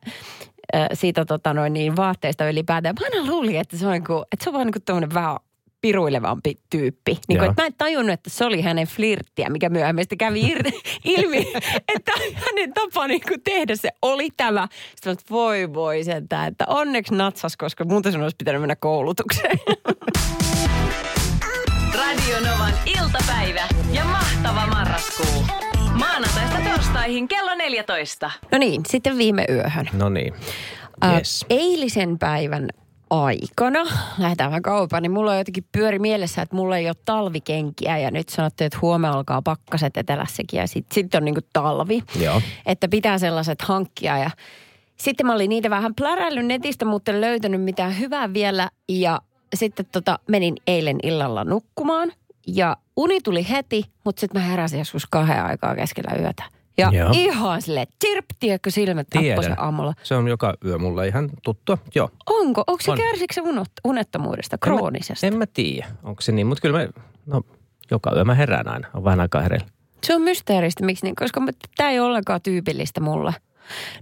siitä 0.94 1.26
tota 1.26 1.54
noin, 1.54 1.74
niin 1.74 1.96
vaatteista 1.96 2.50
ylipäätään. 2.50 2.96
Mä 3.00 3.08
aina 3.14 3.32
luulin, 3.32 3.60
että 3.60 3.78
se 3.78 3.86
on, 3.86 3.92
niin 3.92 4.04
kuin, 4.04 4.24
että 4.32 4.44
se 4.44 4.50
on 4.50 4.54
vaan 4.54 4.68
niin 4.68 4.82
kuin 4.86 5.14
vähän 5.14 5.38
piruilevampi 5.82 6.56
tyyppi. 6.70 7.20
Niin 7.28 7.40
kuin, 7.40 7.50
että 7.50 7.62
mä 7.62 7.66
en 7.66 7.74
tajunnut, 7.78 8.14
että 8.14 8.30
se 8.30 8.46
oli 8.46 8.62
hänen 8.62 8.88
flirttiä, 8.88 9.50
mikä 9.50 9.70
myöhemmin 9.70 10.06
kävi 10.18 10.42
ilmi, 11.04 11.54
että 11.96 12.12
hänen 12.34 12.74
tapa 12.74 13.08
niin 13.08 13.22
kuin 13.28 13.42
tehdä 13.44 13.76
se 13.76 13.90
oli 14.02 14.30
tämä. 14.38 14.68
Sitten 14.96 15.14
että 15.14 15.26
voi 15.30 15.74
voi 15.74 16.04
sentään, 16.04 16.48
että 16.48 16.66
onneksi 16.68 17.16
natsas, 17.16 17.58
koska 17.58 17.86
muuten 17.86 18.12
sun 18.12 18.24
olisi 18.24 18.36
pitänyt 18.38 18.62
mennä 18.62 18.76
koulutukseen. 18.76 19.60
Radio 21.96 22.40
Novan 22.40 22.74
iltapäivä 22.86 23.68
ja 23.92 24.06
mahtava 24.06 24.68
marraskuu. 24.68 25.71
Maanantaista 26.02 26.58
torstaihin 26.70 27.28
kello 27.28 27.56
14. 27.56 28.32
No 28.52 28.58
niin, 28.58 28.82
sitten 28.88 29.18
viime 29.18 29.46
yöhön. 29.50 29.90
No 29.94 30.10
niin. 30.10 30.34
Yes. 31.14 31.44
Äh, 31.44 31.58
eilisen 31.58 32.20
päivän 32.20 32.68
aikana, 33.10 33.80
lähdetään 34.18 34.52
vähän 34.52 34.62
kauempaan, 34.62 35.04
niin 35.04 35.12
mulla 35.12 35.32
on 35.32 35.38
jotenkin 35.38 35.66
pyöri 35.72 36.00
mielessä, 36.00 36.42
että 36.42 36.56
mulla 36.56 36.78
ei 36.78 36.88
ole 36.88 36.96
talvikenkiä 37.06 37.98
ja 37.98 38.12
nyt 38.12 38.30
sanottiin, 38.30 38.66
että 38.66 38.80
huomenna 38.82 39.18
alkaa 39.18 39.42
pakkaset 39.42 39.98
etelässäkin 39.98 40.58
ja 40.58 40.68
sitten 40.68 40.96
sit 40.96 41.16
on 41.16 41.26
niinku 41.26 41.42
talvi. 41.54 42.04
Joo. 42.20 42.42
Että 42.66 42.88
pitää 42.88 43.18
sellaiset 43.18 43.62
hankkia 43.62 44.18
ja 44.18 44.30
sitten 44.98 45.26
mä 45.26 45.34
olin 45.34 45.50
niitä 45.50 45.70
vähän 45.70 45.96
pläräillyt 45.96 46.46
netistä, 46.46 46.86
mutta 46.86 47.12
en 47.12 47.22
löytänyt 47.22 47.62
mitään 47.62 48.00
hyvää 48.00 48.34
vielä 48.34 48.70
ja 48.90 49.22
sitten 49.56 49.86
tota, 49.92 50.20
menin 50.28 50.56
eilen 50.68 50.98
illalla 51.04 51.44
nukkumaan 51.44 52.12
ja 52.48 52.78
uni 52.98 53.22
tuli 53.22 53.50
heti, 53.50 53.84
mutta 54.06 54.20
sitten 54.20 54.42
mä 54.42 54.48
heräsin 54.48 54.80
joskus 54.80 55.06
kahden 55.10 55.46
aikaa 55.46 55.76
keskellä 55.76 56.22
yötä. 56.22 56.44
Ja 56.78 56.90
Joo. 56.94 57.10
ihan 57.14 57.62
sille 57.62 57.88
tirp, 58.00 58.26
tiedätkö, 58.40 58.72
silmät 58.72 59.08
se 59.14 59.54
aamulla. 59.58 59.94
Se 60.04 60.16
on 60.16 60.28
joka 60.28 60.54
yö 60.66 60.78
mulla 60.78 61.04
ihan 61.04 61.30
tuttua. 61.44 61.78
Joo. 61.96 62.10
Onko? 62.30 62.64
Onko 62.68 62.82
se 62.82 62.92
On. 62.92 62.98
kärsikö 62.98 63.34
se 63.34 63.42
unot, 63.42 63.68
unettomuudesta, 63.84 64.58
kroonisesta? 64.58 65.28
En 65.28 65.34
mä, 65.34 65.36
en 65.36 65.40
mä 65.40 65.46
tiedä, 65.46 65.88
onko 66.04 66.22
se 66.22 66.32
niin, 66.32 66.48
mutta 66.48 66.62
kyllä 66.62 66.80
mä, 66.80 66.88
no 67.26 67.42
joka 67.92 68.12
yö 68.16 68.24
mä 68.24 68.36
herään 68.36 68.68
aina, 68.68 68.88
on 68.94 69.04
vähän 69.04 69.20
aikaa 69.20 69.42
hereillä. 69.42 69.68
Se 70.04 70.16
on 70.16 70.22
mysteeristä, 70.22 70.86
miksi 70.86 71.06
niin, 71.06 71.16
koska 71.16 71.42
tämä 71.78 71.90
ei 71.90 72.00
ole 72.00 72.08
ollenkaan 72.08 72.42
tyypillistä 72.42 73.02
mulle. 73.02 73.34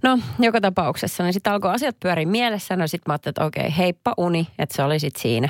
No, 0.04 0.20
joka 0.40 0.62
tapauksessa, 0.62 1.24
niin 1.24 1.34
sitten 1.34 1.54
alkoi 1.54 1.74
asiat 1.74 1.96
pyöriä 2.00 2.26
mielessä. 2.26 2.76
No 2.76 2.88
sitten 2.88 3.04
mä 3.08 3.14
ajattelin, 3.14 3.32
että 3.32 3.46
okei, 3.46 3.78
heippa 3.78 4.14
uni, 4.18 4.48
että 4.60 4.76
se 4.76 4.84
oli 4.84 5.00
sitten 5.00 5.22
siinä. 5.22 5.50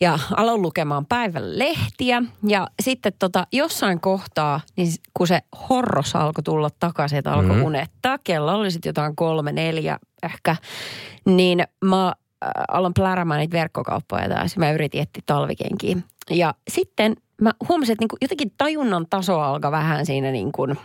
Ja 0.00 0.18
aloin 0.36 0.62
lukemaan 0.62 1.06
päivän 1.06 1.58
lehtiä. 1.58 2.22
Ja 2.46 2.66
sitten 2.82 3.12
tota, 3.18 3.46
jossain 3.52 4.00
kohtaa, 4.00 4.60
niin 4.76 4.92
kun 5.14 5.26
se 5.26 5.40
horros 5.68 6.16
alkoi 6.16 6.42
tulla 6.42 6.70
takaisin, 6.80 7.18
että 7.18 7.32
alkoi 7.32 7.48
mm-hmm. 7.48 7.64
unettaa, 7.64 8.18
kello 8.24 8.54
oli 8.54 8.70
sitten 8.70 8.90
jotain 8.90 9.16
kolme, 9.16 9.52
neljä 9.52 9.98
ehkä, 10.22 10.56
niin 11.24 11.64
mä 11.84 12.06
äh, 12.06 12.14
aloin 12.68 12.94
pläräämään 12.94 13.40
niitä 13.40 13.56
verkkokauppoja 13.56 14.28
taas. 14.28 14.56
Mä 14.56 14.72
yritin 14.72 15.02
etsiä 15.02 15.22
talvikenkiä. 15.26 15.96
Ja 16.30 16.54
sitten 16.70 17.16
mä 17.40 17.52
huomasin, 17.68 17.92
että 17.92 18.02
niinku 18.02 18.16
jotenkin 18.20 18.52
tajunnan 18.58 19.06
taso 19.10 19.40
alkoi 19.40 19.70
vähän 19.70 20.06
siinä 20.06 20.30
niin 20.30 20.52
kuin 20.52 20.78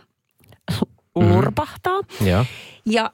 lurpahtaa. 1.15 2.01
Joo. 2.25 2.45
Ja 2.85 3.11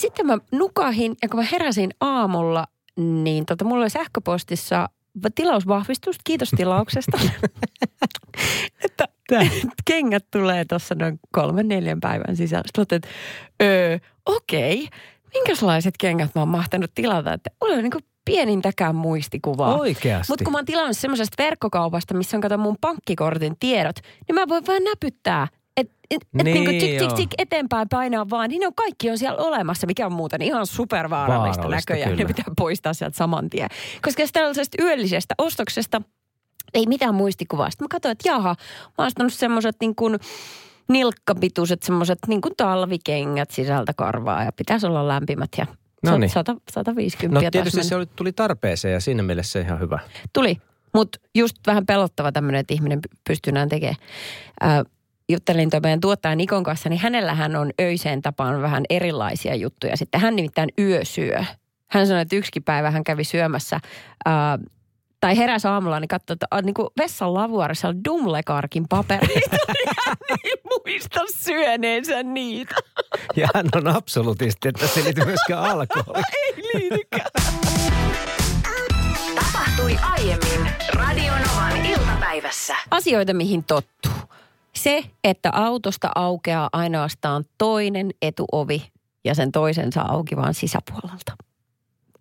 sitten 0.00 0.26
mä 0.26 0.38
nukahin 0.52 1.16
ja 1.22 1.28
kun 1.28 1.40
mä 1.40 1.46
heräsin 1.52 1.90
aamulla, 2.00 2.66
niin 2.96 3.46
tota, 3.46 3.64
mulla 3.64 3.82
oli 3.82 3.90
sähköpostissa 3.90 4.88
tilausvahvistus. 5.34 6.16
Kiitos 6.24 6.50
tilauksesta. 6.50 7.18
että 8.84 9.08
kengät 9.84 10.24
tulee 10.30 10.64
tuossa 10.64 10.94
noin 10.94 11.20
kolmen 11.32 11.68
neljän 11.68 12.00
päivän 12.00 12.36
sisällä. 12.36 12.64
Sitten 12.66 12.80
ajattelin, 12.80 13.02
että 13.04 13.64
öö, 13.64 13.98
okei, 14.26 14.88
minkälaiset 15.34 15.94
kengät 15.98 16.34
mä 16.34 16.40
oon 16.40 16.48
mahtanut 16.48 16.90
tilata. 16.94 17.32
Että 17.32 17.50
mulla 17.60 17.74
ei 17.74 17.80
ole 17.80 17.82
niin 17.82 18.04
pienintäkään 18.24 18.94
muistikuvaa. 18.94 19.76
Oikeasti. 19.76 20.32
Mutta 20.32 20.44
kun 20.44 20.52
mä 20.52 20.58
oon 20.58 20.64
tilannut 20.64 20.96
semmoisesta 20.96 21.42
verkkokaupasta, 21.42 22.14
missä 22.14 22.36
on 22.36 22.40
kato 22.40 22.58
mun 22.58 22.76
pankkikortin 22.80 23.56
tiedot, 23.60 23.96
niin 24.28 24.34
mä 24.34 24.48
voin 24.48 24.66
vaan 24.66 24.84
näpyttää. 24.84 25.48
Että 25.78 25.98
et, 26.10 26.22
et 26.22 26.44
Niin, 26.44 26.54
niinku 26.54 26.70
tik, 26.70 26.98
tik, 26.98 27.12
tik 27.16 27.30
eteenpäin 27.38 27.88
painaa 27.88 28.30
vaan, 28.30 28.48
niin 28.48 28.60
ne 28.60 28.66
on 28.66 28.74
kaikki 28.74 29.10
on 29.10 29.18
siellä 29.18 29.42
olemassa, 29.42 29.86
mikä 29.86 30.06
on 30.06 30.12
muuten 30.12 30.42
ihan 30.42 30.66
supervaarallista 30.66 31.62
Vaarallista, 31.62 31.92
näköjään. 31.92 32.10
Ne 32.10 32.16
kyllä. 32.16 32.28
pitää 32.28 32.54
poistaa 32.56 32.94
sieltä 32.94 33.16
saman 33.16 33.50
tien. 33.50 33.68
Koska 34.02 34.22
tällaisesta 34.32 34.82
yöllisestä 34.82 35.34
ostoksesta 35.38 36.02
ei 36.74 36.86
mitään 36.86 37.14
muistikuvaa. 37.14 37.70
Sitten 37.70 37.84
mä 37.84 37.88
katsoin, 37.88 38.12
että 38.12 38.28
jaha, 38.28 38.48
mä 38.48 38.94
oon 38.98 39.06
ostanut 39.06 39.32
semmoiset 39.32 39.76
niin 39.80 39.94
kuin 39.94 40.18
nilkkapituiset 40.88 41.82
semmoiset 41.82 42.18
niin 42.26 42.40
kuin 42.40 42.54
talvikengät 42.56 43.50
sisältä 43.50 43.92
karvaa 43.96 44.44
ja 44.44 44.52
pitäisi 44.52 44.86
olla 44.86 45.08
lämpimät 45.08 45.50
ja 45.58 45.66
Noniin. 46.02 46.30
100, 46.30 46.56
150 46.70 47.44
No 47.44 47.50
tietysti 47.50 47.84
se 47.84 47.96
oli, 47.96 48.06
tuli 48.16 48.32
tarpeeseen 48.32 48.94
ja 48.94 49.00
siinä 49.00 49.22
mielessä 49.22 49.60
ihan 49.60 49.80
hyvä. 49.80 49.98
Tuli, 50.32 50.56
mutta 50.94 51.18
just 51.34 51.56
vähän 51.66 51.86
pelottava 51.86 52.32
tämmöinen, 52.32 52.60
että 52.60 52.74
ihminen 52.74 52.98
py- 52.98 53.18
pystyy 53.28 53.52
näin 53.52 53.68
tekemään. 53.68 53.96
Äh, 54.64 54.84
juttelin 55.28 55.70
tuon 55.70 55.82
meidän 55.82 56.00
tuottaja 56.00 56.36
Nikon 56.36 56.64
kanssa, 56.64 56.88
niin 56.88 57.00
hänellähän 57.00 57.56
on 57.56 57.70
öiseen 57.80 58.22
tapaan 58.22 58.62
vähän 58.62 58.84
erilaisia 58.90 59.54
juttuja. 59.54 59.96
Sitten 59.96 60.20
hän 60.20 60.36
nimittäin 60.36 60.68
yösyö. 60.78 61.44
Hän 61.90 62.06
sanoi, 62.06 62.22
että 62.22 62.36
yksikin 62.36 62.64
päivä 62.64 62.90
hän 62.90 63.04
kävi 63.04 63.24
syömässä 63.24 63.76
äh, 64.28 64.32
tai 65.20 65.36
heräsi 65.36 65.68
aamulla, 65.68 66.00
niin 66.00 66.08
katsoi, 66.08 66.34
että 66.34 66.46
äh, 66.54 66.62
niin 66.62 66.74
kuin 66.74 66.88
vessan 66.98 67.34
lavuarissa 67.34 67.88
on 67.88 68.04
Dumlekarkin 68.04 68.88
papereita. 68.88 69.56
ja 69.86 69.92
hän 70.06 70.16
ei 70.44 70.54
muista 70.64 71.20
syöneensä 71.34 72.22
niitä. 72.22 72.74
Ja 73.36 73.48
hän 73.54 73.66
on 73.74 73.88
absolutisti, 73.88 74.68
että 74.68 74.86
se 74.86 75.04
liittyy 75.04 75.24
myöskään 75.24 75.62
alkoholiin. 75.62 76.24
ei 76.42 76.54
liitykään. 76.74 77.30
Tapahtui 79.34 79.96
aiemmin 80.02 80.70
Radionovan 80.94 81.86
iltapäivässä. 81.86 82.76
asioita, 82.90 83.34
mihin 83.34 83.64
tottuu. 83.64 84.17
Se, 84.88 85.04
että 85.24 85.50
autosta 85.52 86.10
aukeaa 86.14 86.68
ainoastaan 86.72 87.44
toinen 87.58 88.10
etuovi 88.22 88.88
ja 89.24 89.34
sen 89.34 89.52
toisen 89.52 89.92
saa 89.92 90.12
auki 90.12 90.36
vaan 90.36 90.54
sisäpuolelta. 90.54 91.32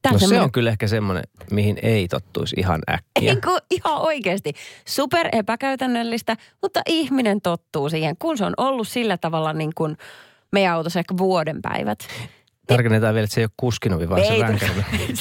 Tää 0.01 0.11
No 0.11 0.17
se 0.17 0.19
semmoinen- 0.19 0.43
on 0.43 0.51
kyllä 0.51 0.69
ehkä 0.69 0.87
semmoinen, 0.87 1.23
mihin 1.51 1.77
ei 1.81 2.07
tottuisi 2.07 2.55
ihan 2.59 2.81
äkkiä. 2.91 3.35
Kuin 3.45 3.59
ihan 3.71 4.01
oikeasti 4.01 4.53
super 4.87 5.29
epäkäytännöllistä, 5.31 6.37
mutta 6.61 6.81
ihminen 6.85 7.41
tottuu 7.41 7.89
siihen, 7.89 8.15
kun 8.19 8.37
se 8.37 8.45
on 8.45 8.53
ollut 8.57 8.87
sillä 8.87 9.17
tavalla 9.17 9.53
niin 9.53 9.71
kuin 9.75 9.97
meidän 10.51 10.73
autossa 10.73 10.99
ehkä 10.99 11.17
vuoden 11.17 11.61
päivät. 11.61 11.99
Tarkennetaan 12.67 13.13
vielä, 13.13 13.23
että 13.23 13.33
se 13.35 13.41
ei 13.41 13.45
ole 13.45 13.51
kuskinovi, 13.57 14.09
vaan 14.09 14.21
se 14.25 14.33
Ei, 14.33 14.39
vänkärin. 14.41 14.85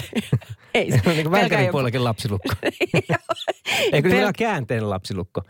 ei, 0.78 0.90
Se 0.90 1.00
on 1.06 1.12
niin 1.16 1.30
kuin 1.30 1.68
puolellakin 1.70 2.04
lapsilukko. 2.04 2.48
Eikö 3.92 4.08
Pel- 4.08 4.32
käänteinen 4.38 4.90
lapsilukko? 4.90 5.42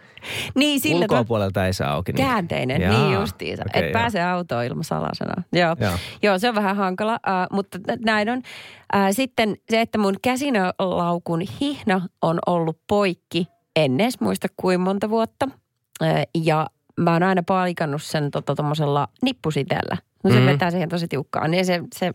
Niin, 0.54 0.80
sillä 0.80 0.94
Ulkoa 0.96 1.08
tavalla- 1.08 1.24
puolelta 1.24 1.66
ei 1.66 1.72
saa 1.72 1.92
auki. 1.92 2.12
Niin. 2.12 2.26
Käänteinen, 2.26 2.80
Jaa, 2.82 2.92
niin 2.92 3.20
justiinsa. 3.20 3.62
okei, 3.68 3.80
että 3.80 3.88
joo. 3.98 4.02
pääsee 4.02 4.24
autoon 4.24 4.64
ilman 4.64 4.84
salasanaa. 4.84 5.42
Joo. 5.52 5.76
Joo. 5.80 5.92
Joo, 6.22 6.38
se 6.38 6.48
on 6.48 6.54
vähän 6.54 6.76
hankala, 6.76 7.12
äh, 7.12 7.46
mutta 7.52 7.78
näin 8.04 8.28
on. 8.30 8.42
Äh, 8.96 9.08
sitten 9.10 9.56
se, 9.70 9.80
että 9.80 9.98
mun 9.98 10.14
käsinölaukun 10.22 11.40
hihna 11.60 12.00
on 12.22 12.38
ollut 12.46 12.78
poikki, 12.86 13.48
en 13.76 14.00
edes 14.00 14.20
muista 14.20 14.48
kuin 14.56 14.80
monta 14.80 15.10
vuotta. 15.10 15.48
Äh, 16.02 16.22
ja 16.44 16.66
mä 17.00 17.12
oon 17.12 17.22
aina 17.22 17.42
paikannut 17.42 18.02
sen 18.02 18.30
tota, 18.30 18.54
tommosella 18.54 19.08
nippusitellä. 19.22 19.96
No 20.24 20.30
se 20.30 20.40
mm. 20.40 20.46
vetää 20.46 20.70
siihen 20.70 20.88
tosi 20.88 21.08
tiukkaan, 21.08 21.50
niin 21.50 21.66
se, 21.66 21.80
se, 21.94 22.12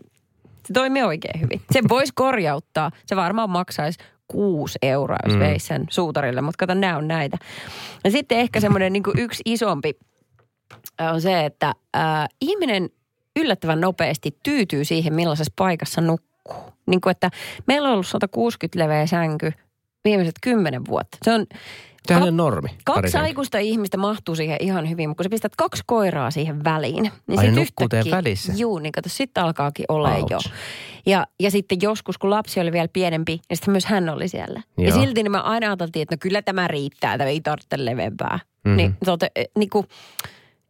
se 0.66 0.72
toimii 0.74 1.02
oikein 1.02 1.40
hyvin. 1.40 1.60
Se 1.70 1.80
voisi 1.88 2.12
korjauttaa. 2.16 2.90
Se 3.06 3.16
varmaan 3.16 3.50
maksaisi 3.50 3.98
kuusi 4.28 4.78
euroa, 4.82 5.16
jos 5.24 5.34
Mm. 5.34 5.40
veisi 5.40 5.66
sen 5.66 5.86
suutarille, 5.90 6.40
mutta 6.40 6.66
kato, 6.66 6.74
nämä 6.80 6.96
on 6.96 7.08
näitä. 7.08 7.38
Ja 8.04 8.10
sitten 8.10 8.38
ehkä 8.38 8.60
semmoinen 8.60 8.92
niin 8.92 9.02
yksi 9.16 9.42
isompi 9.44 9.92
on 11.12 11.20
se, 11.20 11.44
että 11.44 11.72
äh, 11.96 12.28
ihminen 12.40 12.90
yllättävän 13.36 13.80
nopeasti 13.80 14.36
tyytyy 14.42 14.84
siihen, 14.84 15.14
millaisessa 15.14 15.52
paikassa 15.56 16.00
nukkuu. 16.00 16.72
Niin 16.86 17.00
kuin, 17.00 17.10
että 17.10 17.30
meillä 17.66 17.88
on 17.88 17.92
ollut 17.92 18.06
160 18.06 18.78
leveä 18.78 19.06
sänky 19.06 19.52
viimeiset 20.04 20.34
kymmenen 20.42 20.86
vuotta. 20.86 21.18
Se 21.22 21.32
on, 21.32 21.46
Ka- 22.08 22.16
on 22.16 22.36
normi. 22.36 22.68
kaksi 22.84 23.16
aikuista 23.18 23.58
ihmistä 23.58 23.96
mahtuu 23.96 24.34
siihen 24.34 24.56
ihan 24.60 24.90
hyvin, 24.90 25.08
mutta 25.08 25.20
kun 25.20 25.24
sä 25.24 25.30
pistät 25.30 25.56
kaksi 25.56 25.82
koiraa 25.86 26.30
siihen 26.30 26.64
väliin, 26.64 27.02
niin 27.26 27.38
Ai, 27.38 27.44
sit 27.44 27.54
ne 27.54 27.60
nukkuu 27.60 27.88
teidän 27.88 28.06
yhtäkkiä- 28.06 28.16
välissä? 28.16 28.52
Juu, 28.56 28.78
niin 28.78 28.92
kato, 28.92 29.08
sitten 29.08 29.44
alkaakin 29.44 29.84
olla 29.88 30.10
jo. 30.30 30.38
Ja, 31.06 31.26
ja 31.40 31.50
sitten 31.50 31.78
joskus, 31.82 32.18
kun 32.18 32.30
lapsi 32.30 32.60
oli 32.60 32.72
vielä 32.72 32.88
pienempi, 32.92 33.32
niin 33.48 33.56
sitten 33.56 33.72
myös 33.72 33.86
hän 33.86 34.08
oli 34.08 34.28
siellä. 34.28 34.62
Ja 34.78 34.88
Joo. 34.88 35.00
silti 35.00 35.22
niin 35.22 35.32
me 35.32 35.38
aina 35.38 35.66
ajateltiin, 35.66 36.02
että 36.02 36.14
no 36.14 36.18
kyllä 36.20 36.42
tämä 36.42 36.68
riittää, 36.68 37.18
tämä 37.18 37.30
ei 37.30 37.40
tarvitse 37.40 37.84
leveämpää. 37.84 38.34
Mhm. 38.34 38.42
Mm-hmm. 38.64 38.76
Niin, 38.76 38.96
tota, 39.04 39.26
eh, 39.36 39.46
niin 39.58 39.70
kuin, 39.70 39.86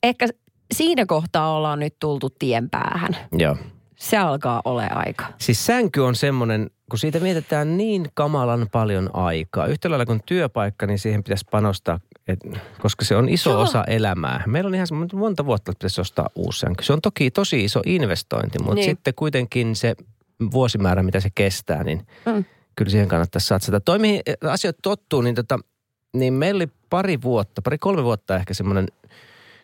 ehkä 0.02 0.26
siinä 0.74 1.06
kohtaa 1.06 1.56
ollaan 1.56 1.78
nyt 1.80 1.94
tultu 2.00 2.30
tien 2.30 2.70
päähän. 2.70 3.16
Joo. 3.32 3.56
Se 4.02 4.16
alkaa 4.18 4.62
ole 4.64 4.88
aika. 4.90 5.24
Siis 5.38 5.66
sänky 5.66 6.00
on 6.00 6.14
semmoinen, 6.14 6.70
kun 6.90 6.98
siitä 6.98 7.20
mietitään 7.20 7.76
niin 7.76 8.06
kamalan 8.14 8.66
paljon 8.72 9.10
aikaa. 9.12 9.66
Yhtä 9.66 9.90
lailla 9.90 10.06
kuin 10.06 10.20
työpaikka, 10.26 10.86
niin 10.86 10.98
siihen 10.98 11.22
pitäisi 11.24 11.44
panostaa, 11.50 12.00
et, 12.28 12.38
koska 12.80 13.04
se 13.04 13.16
on 13.16 13.28
iso 13.28 13.50
Joo. 13.50 13.60
osa 13.60 13.84
elämää. 13.84 14.42
Meillä 14.46 14.68
on 14.68 14.74
ihan 14.74 14.86
semmoinen 14.86 15.18
monta 15.18 15.46
vuotta, 15.46 15.70
että 15.72 15.78
pitäisi 15.78 16.00
ostaa 16.00 16.28
uusi 16.34 16.58
sänky. 16.60 16.84
Se 16.84 16.92
on 16.92 17.00
toki 17.00 17.30
tosi 17.30 17.64
iso 17.64 17.80
investointi, 17.86 18.58
mutta 18.58 18.74
Niin. 18.74 18.84
sitten 18.84 19.14
kuitenkin 19.14 19.76
se 19.76 19.94
vuosimäärä, 20.52 21.02
mitä 21.02 21.20
se 21.20 21.28
kestää, 21.34 21.84
niin 21.84 22.06
Mm. 22.26 22.44
kyllä 22.76 22.90
siihen 22.90 23.08
kannattaisi 23.08 23.46
satsata. 23.46 23.80
Toi, 23.80 23.98
mihin 23.98 24.20
asiat 24.50 24.76
tottuu, 24.82 25.20
niin, 25.20 25.34
tota, 25.34 25.58
niin 26.14 26.34
meillä 26.34 26.58
oli 26.58 26.68
pari 26.90 27.22
vuotta, 27.22 27.62
pari 27.62 27.78
kolme 27.78 28.04
vuotta 28.04 28.36
ehkä 28.36 28.54
semmoinen 28.54 28.86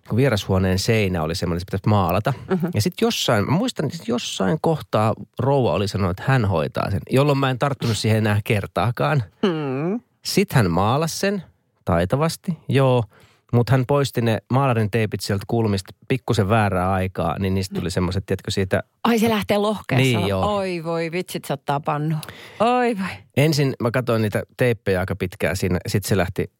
niin 0.08 0.16
vierashuoneen 0.16 0.78
seinä 0.78 1.22
oli 1.22 1.34
semmoinen, 1.34 1.56
että 1.62 1.76
se 1.76 1.78
pitäisi 1.78 1.88
maalata. 1.88 2.32
Mm-hmm. 2.50 2.70
Ja 2.74 2.82
sitten 2.82 3.06
jossain, 3.06 3.44
mä 3.44 3.50
muistan, 3.50 3.86
että 3.86 3.98
jossain 4.06 4.58
kohtaa 4.60 5.14
rouva 5.38 5.72
oli 5.72 5.88
sanonut, 5.88 6.10
että 6.20 6.32
hän 6.32 6.44
hoitaa 6.44 6.90
sen, 6.90 7.00
jolloin 7.10 7.38
mä 7.38 7.50
en 7.50 7.58
tarttunut 7.58 7.98
siihen 7.98 8.18
enää 8.18 8.40
kertaakaan. 8.44 9.22
Hmm. 9.46 10.00
Sitten 10.24 10.56
hän 10.56 10.70
maalasi 10.70 11.18
sen 11.18 11.42
taitavasti, 11.84 12.58
joo. 12.68 13.04
Mutta 13.52 13.72
hän 13.72 13.86
poisti 13.86 14.20
ne 14.20 14.38
maalarin 14.52 14.90
teipit 14.90 15.20
sieltä 15.20 15.44
kulmista 15.46 15.94
pikkusen 16.08 16.48
väärää 16.48 16.92
aikaa, 16.92 17.38
niin 17.38 17.54
niistä 17.54 17.74
tuli 17.74 17.90
semmoiset, 17.90 18.26
tiedätkö 18.26 18.50
siitä, 18.50 18.82
Ai 19.04 19.18
se 19.18 19.28
lähtee 19.28 19.58
lohkeessa. 19.58 20.18
Niin, 20.18 20.28
joo. 20.28 20.56
Oi 20.56 20.84
voi, 20.84 21.12
vitsit 21.12 21.44
se 21.44 21.52
ottaa 21.52 21.80
pannu. 21.80 22.16
Oi 22.60 22.98
voi. 22.98 23.16
ensin 23.36 23.74
mä 23.80 23.90
katsoin 23.90 24.22
niitä 24.22 24.42
teippejä 24.56 25.00
aika 25.00 25.16
pitkään 25.16 25.56
siinä, 25.56 25.78
sitten 25.86 26.08
se 26.08 26.16
lähti 26.16 26.50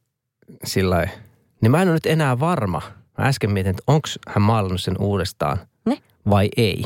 sillä. 0.65 1.09
Niin 1.63 1.71
mä 1.71 1.83
en 1.83 1.89
ole 1.89 1.95
nyt 1.95 2.07
enää 2.07 2.41
varma. 2.41 2.83
Mä 3.19 3.25
äsken 3.25 3.51
mietin, 3.51 3.71
että 3.71 3.83
onko 3.87 4.09
hän 4.29 4.43
maalannut 4.43 4.81
sen 4.81 4.95
uudestaan 5.01 5.59
Ne? 5.85 5.99
vai 6.31 6.49
ei. 6.57 6.85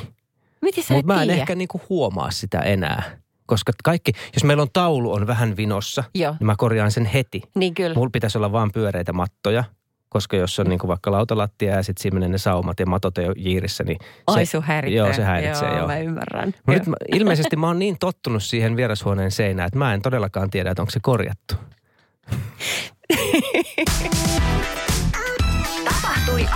Miten 0.63 0.85
sä 0.85 0.95
Mutta 0.95 1.15
mä 1.15 1.23
en 1.23 1.29
tiedä? 1.29 1.41
ehkä 1.41 1.55
niinku 1.55 1.81
huomaa 1.89 2.31
sitä 2.31 2.59
enää. 2.59 3.03
Koska 3.47 3.73
kaikki, 3.85 4.13
jos 4.35 4.45
meillä 4.45 4.63
on 4.63 4.69
taulu 4.73 5.13
on 5.13 5.27
vähän 5.27 5.57
vinossa, 5.57 6.05
Joo, 6.15 6.33
niin 6.41 6.47
mä 6.47 6.55
korjaan 6.59 6.91
sen 6.91 7.05
heti. 7.07 7.43
niin 7.55 7.75
kyllä. 7.75 7.95
Mulla 7.95 8.11
pitäisi 8.13 8.39
olla 8.39 8.53
vaan 8.53 8.73
pyöreitä 8.73 9.13
mattoja, 9.13 9.65
koska 10.09 10.37
jos 10.37 10.59
on 10.59 10.67
niin 10.67 10.79
kuin 10.79 10.89
vaikka 10.89 11.13
lautalattia 11.13 11.75
ja 11.77 11.83
sitten 11.83 12.03
siinä 12.03 12.15
menee 12.15 12.29
ne 12.29 12.39
saumat 12.39 12.81
ja 12.81 12.87
matot 12.87 13.19
ei 13.19 13.27
ole 13.27 13.35
jiirissä, 13.39 13.85
niin 13.85 13.99
Ai 14.27 14.47
se, 14.47 14.51
sun 14.51 14.63
häiritsee. 14.63 14.97
Joo, 14.99 15.13
se 15.13 15.23
häiritsee, 15.23 15.69
joo. 15.69 15.79
joo. 15.79 15.87
mä 15.87 15.99
ymmärrän. 15.99 16.55
Mut 16.67 16.77
nyt 16.77 16.87
mä, 16.87 16.97
ilmeisesti 17.15 17.57
mä 17.57 17.67
oon 17.67 17.79
niin 17.79 17.97
tottunut 18.01 18.43
siihen 18.43 18.77
vierashuoneen 18.77 19.31
seinään, 19.31 19.67
että 19.67 19.79
mä 19.79 19.95
en 19.95 20.03
todellakaan 20.03 20.51
tiedä, 20.51 20.71
että 20.71 20.83
onko 20.83 20.91
se 20.91 21.01
korjattu. 21.03 21.55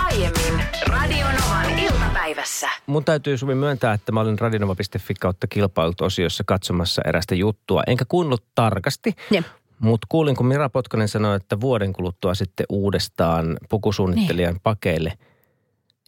Aiemmin 0.04 0.64
Radionovan 0.86 1.78
iltapäivässä. 1.78 2.68
Mun 2.86 3.04
täytyy 3.04 3.38
Suvi 3.38 3.54
myöntää, 3.54 3.92
että 3.92 4.12
mä 4.12 4.20
olin 4.20 4.38
radionova.fi 4.38 5.14
kautta 5.20 5.46
kilpailut 5.46 6.00
osiossa 6.00 6.44
katsomassa 6.46 7.02
erästä 7.04 7.34
juttua. 7.34 7.82
Enkä 7.86 8.04
kuunnellut 8.08 8.44
tarkasti, 8.54 9.14
Ne. 9.30 9.44
mutta 9.78 10.06
kuulin, 10.10 10.36
kun 10.36 10.46
Mira 10.46 10.68
Potkonen 10.68 11.08
sanoi, 11.08 11.36
että 11.36 11.60
vuoden 11.60 11.92
kuluttua 11.92 12.34
sitten 12.34 12.66
uudestaan 12.68 13.56
pukusuunnittelijan 13.68 14.54
Niin. 14.54 14.60
pakeille. 14.62 15.12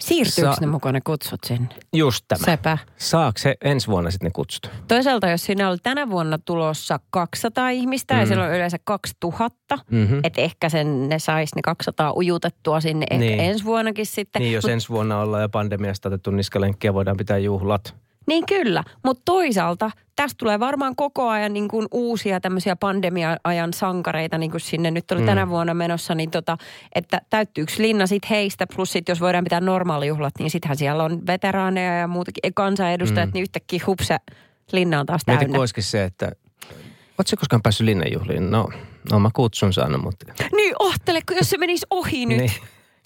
Siirtyykö 0.03 0.53
Sa- 0.55 0.61
ne 0.61 0.67
mukaan 0.67 0.95
ne 0.95 1.01
kutsut 1.01 1.41
sinne? 1.47 1.69
Just 1.97 2.25
tämä. 2.29 2.45
Sepä. 2.45 2.79
Saako 2.97 3.39
se 3.39 3.55
ensi 3.65 3.87
vuonna 3.89 4.11
sitten 4.11 4.27
ne 4.27 4.31
kutsut? 4.35 4.71
Toisaalta, 4.89 5.29
jos 5.29 5.45
siinä 5.45 5.69
oli 5.69 5.77
tänä 5.83 6.11
vuonna 6.11 6.39
tulossa 6.39 7.01
200 7.11 7.71
ihmistä 7.71 8.15
mm. 8.15 8.21
ja 8.21 8.27
siellä 8.27 8.45
on 8.45 8.51
yleensä 8.55 8.77
2000, 8.85 9.79
Mm-hmm. 9.91 10.21
että 10.25 10.41
ehkä 10.41 10.69
sen, 10.69 11.09
ne 11.09 11.19
sais 11.19 11.55
ne 11.55 11.63
200 11.63 12.13
ujutettua 12.17 12.81
sinne 12.81 13.07
ehkä 13.11 13.25
Niin. 13.25 13.41
ensi 13.41 13.65
vuonnakin 13.65 14.07
sitten. 14.07 14.43
Niin, 14.43 14.53
jos 14.55 14.65
Mut, 14.65 14.71
ensi 14.73 14.89
vuonna 14.89 15.21
ollaan 15.21 15.43
jo 15.43 15.49
pandemiasta 15.49 16.09
otettu 16.09 16.31
niskalenkkiä, 16.31 16.95
voidaan 16.95 17.17
pitää 17.17 17.39
juhlat. 17.39 17.95
Niin 18.29 18.47
kyllä, 18.47 18.85
mutta 19.05 19.23
toisaalta 19.25 19.91
tästä 20.17 20.35
tulee 20.39 20.61
varmaan 20.61 20.97
koko 20.97 21.29
ajan 21.29 21.53
niin 21.53 21.69
kuin 21.69 21.87
uusia 21.91 22.41
tämmöisiä 22.41 22.77
pandemia-ajan 22.77 23.73
sankareita, 23.73 24.39
niin 24.39 24.51
kuin 24.51 24.61
sinne 24.61 24.91
nyt 24.91 25.11
oli 25.13 25.21
Mm. 25.21 25.27
tänä 25.27 25.49
vuonna 25.49 25.75
menossa, 25.75 26.15
niin 26.15 26.31
tota, 26.31 26.57
että 26.95 27.21
täyttyykö 27.31 27.73
linna 27.79 28.07
sit 28.07 28.31
heistä, 28.31 28.67
plus 28.77 28.93
sit 28.93 29.09
jos 29.09 29.21
voidaan 29.21 29.45
pitää 29.45 29.61
normaalijuhlat, 29.61 30.35
niin 30.39 30.51
sittenhän 30.51 30.77
siellä 30.77 31.05
on 31.05 31.27
veteraaneja 31.27 31.95
ja 31.99 32.09
muutakin 32.09 32.55
kansanedustajat, 32.55 33.29
Mm. 33.29 33.33
niin 33.35 33.43
yhtäkkiä 33.43 33.81
hupse, 33.87 34.17
linna 34.73 35.01
on 35.01 35.07
taas 35.07 35.23
Mietin, 35.27 35.41
täynnä. 35.47 35.59
olisikin 35.59 35.85
se, 35.85 36.05
että 36.05 36.33
Oletko 37.19 37.37
koskaan 37.39 37.63
päässyt 37.63 37.85
linnanjuhliin? 37.85 38.51
No, 38.51 38.69
no 39.13 39.19
mä 39.21 39.31
kutsun 39.35 39.73
saanut, 39.73 40.03
mutta... 40.03 40.27
Niin 40.57 40.75
ohtele, 40.79 41.21
kun 41.29 41.37
jos 41.37 41.51
se 41.51 41.59
menisi 41.59 41.87
ohi 41.91 42.27
nyt. 42.27 42.39
Niin. 42.39 42.53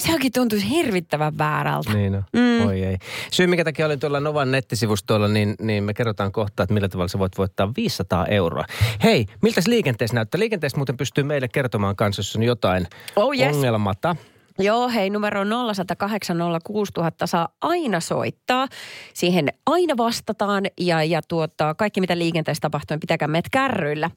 Se 0.03 0.13
onkin 0.13 0.33
tuntuisi 0.33 0.71
hirvittävän 0.71 1.39
väärältä. 1.39 1.95
Niin 1.95 2.13
no. 2.13 2.23
Mm. 2.33 2.67
Oi 2.67 2.83
ei. 2.83 2.97
Syy, 3.33 3.47
minkä 3.47 3.65
takia 3.65 3.87
olin 3.87 4.01
tuolla 4.01 4.21
Novan 4.21 4.51
nettisivustolla, 4.51 5.29
niin, 5.29 5.55
niin 5.61 5.85
me 5.85 5.95
kerrotaan 5.95 6.33
kohta, 6.33 6.63
että 6.63 6.75
millä 6.75 6.89
tavalla 6.89 7.09
sä 7.09 7.19
voit 7.19 7.39
voittaa 7.39 7.73
500 7.77 8.27
euroa. 8.27 8.65
Hei, 9.03 9.27
miltä 9.43 9.61
liikenteessä 9.67 10.15
näyttää? 10.15 10.39
Liikenteessä 10.39 10.79
muuten 10.79 10.97
pystyy 10.97 11.25
meille 11.25 11.49
kertomaan 11.49 11.97
kanssa, 11.97 12.21
jos 12.21 12.37
on 12.37 12.43
jotain 12.43 12.87
Oh 13.17 13.35
yes. 13.39 13.57
ongelmata. 13.57 14.17
Joo, 14.59 14.89
hei, 14.89 15.11
numero 15.11 15.45
0108 15.75 16.37
06000 16.65 17.27
saa 17.27 17.49
aina 17.61 18.01
soittaa. 18.01 18.69
Siihen 19.15 19.49
aina 19.67 19.97
vastataan 19.97 20.65
ja, 20.81 21.05
ja 21.05 21.21
tuota, 21.29 21.75
kaikki 21.75 22.01
mitä 22.01 22.19
liikenteessä 22.19 22.61
tapahtuu, 22.61 22.95
niin 22.95 23.01
pitäkää 23.01 23.29
meidät 23.29 23.49
kärryillä. 23.51 24.11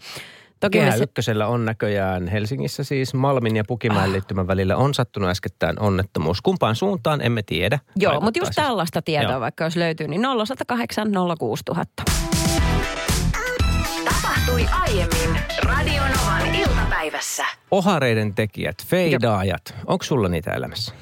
Toki 0.60 0.78
Kehä 0.78 0.98
se, 0.98 1.04
ykkösellä 1.04 1.48
on 1.48 1.66
näköjään 1.66 2.28
Helsingissä 2.28 2.84
siis 2.84 3.14
Malmin 3.14 3.56
ja 3.56 3.64
Pukimäen 3.68 4.14
liittymän 4.14 4.48
välillä 4.48 4.78
on 4.78 4.94
sattunut 4.94 5.30
äskettäin 5.30 5.80
onnettomuus. 5.80 6.42
Kumpaan 6.42 6.76
suuntaan 6.76 7.22
emme 7.22 7.44
tiedä. 7.44 7.80
joo, 7.96 8.22
mutta 8.22 8.40
just 8.40 8.54
siis. 8.54 8.66
tällaista 8.66 9.02
tietoa, 9.02 9.32
Joo. 9.32 9.40
vaikka 9.42 9.64
jos 9.64 9.76
löytyy, 9.76 10.08
niin 10.08 10.22
0108 10.46 11.08
06000. 11.40 12.04
Tapahtui 14.06 14.66
aiemmin 14.82 15.40
Radionovan 15.64 16.56
iltapäivässä. 16.56 17.46
Ohareiden 17.72 18.36
tekijät, 18.36 18.76
feidaajat. 18.88 19.76
Onko 19.88 20.04
sulla 20.04 20.30
niitä 20.30 20.52
elämässä? 20.52 20.94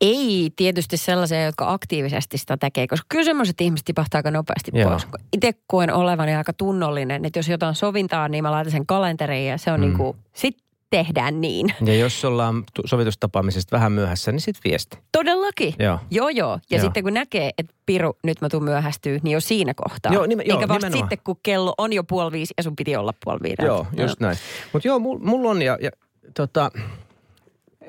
Ei 0.00 0.50
tietysti 0.56 0.96
sellaisia, 0.96 1.44
jotka 1.44 1.72
aktiivisesti 1.72 2.38
sitä 2.38 2.56
tekee, 2.56 2.86
koska 2.86 3.06
kyllä 3.08 3.24
semmoiset 3.24 3.60
ihmiset 3.60 3.84
tipahtaa 3.84 4.18
aika 4.18 4.30
nopeasti 4.30 4.70
Joo. 4.74 4.90
pois. 4.90 5.06
Itse 5.32 5.52
koen 5.66 5.92
olevani 5.94 6.34
aika 6.34 6.52
tunnollinen, 6.52 7.24
että 7.24 7.38
jos 7.38 7.48
jotain 7.48 7.74
sovintaa, 7.74 8.28
niin 8.28 8.44
mä 8.44 8.50
laitan 8.50 8.70
sen 8.72 8.86
kalenteriin 8.86 9.48
ja 9.50 9.58
se 9.58 9.72
on 9.72 9.80
Mm. 9.80 9.86
niin 9.86 9.96
kuin, 9.96 10.16
sit 10.32 10.56
tehdään 10.90 11.40
niin. 11.40 11.66
Ja 11.84 11.94
jos 11.96 12.24
ollaan 12.24 12.64
tu- 12.74 12.82
sovitustapaamisesta 12.84 13.76
vähän 13.76 13.92
myöhässä, 13.92 14.32
niin 14.32 14.40
sitten 14.40 14.60
viesti. 14.70 14.98
Todellakin. 15.12 15.74
Joo. 15.78 15.98
Joo, 16.10 16.28
joo. 16.28 16.58
Ja 16.70 16.76
Joo. 16.76 16.84
sitten 16.84 17.02
kun 17.02 17.14
näkee, 17.14 17.50
että 17.58 17.74
Piru, 17.86 18.16
nyt 18.24 18.40
mä 18.40 18.48
tuun 18.48 18.64
myöhästyä, 18.64 19.18
niin 19.22 19.32
jo 19.32 19.40
siinä 19.40 19.72
kohtaa. 19.74 20.12
Joo, 20.12 20.26
nime- 20.26 20.42
joo, 20.46 20.58
Eikä 20.58 20.68
vasta 20.68 20.86
nimenomaan. 20.86 21.10
sitten, 21.10 21.24
kun 21.24 21.36
kello 21.42 21.74
on 21.78 21.92
jo 21.92 22.04
puoli 22.04 22.32
viisi 22.32 22.54
ja 22.56 22.62
sun 22.62 22.76
piti 22.76 22.96
olla 22.96 23.12
puoli 23.24 23.40
viideltä. 23.42 23.66
Joo, 23.66 23.86
just 23.98 24.20
näin. 24.20 24.36
Mutta 24.72 24.88
joo, 24.88 24.98
mulla 24.98 25.20
mul 25.24 25.44
on 25.44 25.62
ja, 25.62 25.78
ja 25.80 25.90
tota, 26.34 26.70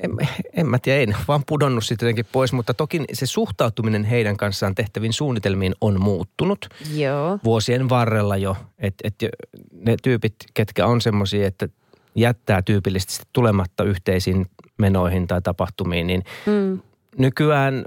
en, 0.04 0.12
en 0.54 0.68
mä 0.68 0.80
tiedä, 0.80 1.00
ei 1.00 1.06
ne 1.06 1.16
vaan 1.28 1.44
pudonnut 1.48 1.86
sitten 1.86 2.06
jotenkin 2.06 2.26
pois, 2.32 2.54
mutta 2.54 2.74
toki 2.74 3.02
se 3.14 3.26
suhtautuminen 3.26 4.04
heidän 4.04 4.38
kanssaan 4.38 4.76
tehtäviin 4.76 5.14
suunnitelmiin 5.14 5.76
on 5.82 6.02
muuttunut 6.02 6.70
Joo. 6.96 7.40
vuosien 7.44 7.90
varrella 7.90 8.38
jo. 8.38 8.58
Että 8.80 9.08
et 9.08 9.16
ne 9.72 9.96
tyypit, 10.04 10.36
ketkä 10.54 10.86
on 10.88 11.02
semmoisia, 11.02 11.48
että 11.48 11.68
jättää 12.16 12.62
tyypillisesti 12.62 13.26
tulematta 13.34 13.84
yhteisiin 13.84 14.46
menoihin 14.78 15.28
tai 15.28 15.42
tapahtumiin, 15.42 16.08
niin 16.08 16.24
Mm. 16.46 16.80
nykyään 17.18 17.86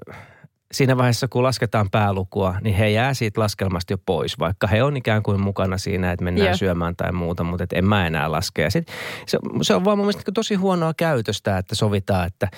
siinä 0.72 0.96
vaiheessa, 0.96 1.28
kun 1.28 1.42
lasketaan 1.42 1.90
päälukua, 1.90 2.54
niin 2.60 2.76
he 2.76 2.88
jää 2.88 3.14
siitä 3.14 3.40
laskelmasta 3.40 3.92
jo 3.92 3.98
pois, 4.06 4.38
vaikka 4.38 4.66
he 4.66 4.82
on 4.82 4.96
ikään 4.96 5.22
kuin 5.22 5.40
mukana 5.40 5.78
siinä, 5.78 6.12
että 6.12 6.24
mennään 6.24 6.46
Joo. 6.46 6.56
syömään 6.56 6.96
tai 6.96 7.12
muuta, 7.12 7.44
mutta 7.44 7.64
et 7.64 7.72
en 7.72 7.84
mä 7.84 8.06
enää 8.06 8.32
laske. 8.32 8.62
Ja 8.62 8.70
sit, 8.70 8.88
se, 9.26 9.38
se 9.62 9.74
on 9.74 9.84
vaan 9.84 9.98
mun 9.98 10.06
mielestä 10.06 10.22
niin 10.26 10.34
tosi 10.34 10.54
huonoa 10.54 10.94
käytöstä, 10.96 11.58
että 11.58 11.74
sovitaan, 11.74 12.26
että, 12.26 12.48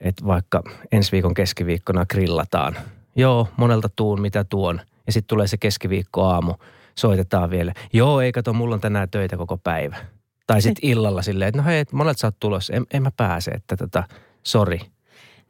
että 0.00 0.26
vaikka 0.26 0.62
ensi 0.92 1.12
viikon 1.12 1.34
keskiviikkona 1.34 2.06
grillataan. 2.06 2.76
Joo, 3.16 3.48
monelta 3.56 3.88
tuun, 3.96 4.20
mitä 4.20 4.44
tuon. 4.44 4.80
Ja 5.06 5.12
sitten 5.12 5.28
tulee 5.28 5.46
se 5.46 5.56
keskiviikko 5.56 6.24
aamu, 6.24 6.54
soitetaan 6.94 7.50
vielä. 7.50 7.72
Joo, 7.92 8.20
ei 8.20 8.32
kato, 8.32 8.52
mulla 8.52 8.74
on 8.74 8.80
tänään 8.80 9.10
töitä 9.10 9.36
koko 9.36 9.56
päivä. 9.56 9.96
Tai 10.46 10.62
sitten 10.62 10.90
illalla 10.90 11.22
silleen, 11.22 11.48
että 11.48 11.60
no 11.60 11.64
hei, 11.64 11.78
et 11.78 11.92
monet 11.92 12.18
sä 12.18 12.26
oot 12.26 12.36
tulossa, 12.40 12.72
en, 12.74 12.86
en 12.92 13.02
mä 13.02 13.10
pääse, 13.16 13.50
että 13.50 13.76
tota, 13.76 14.04
sori. 14.46 14.80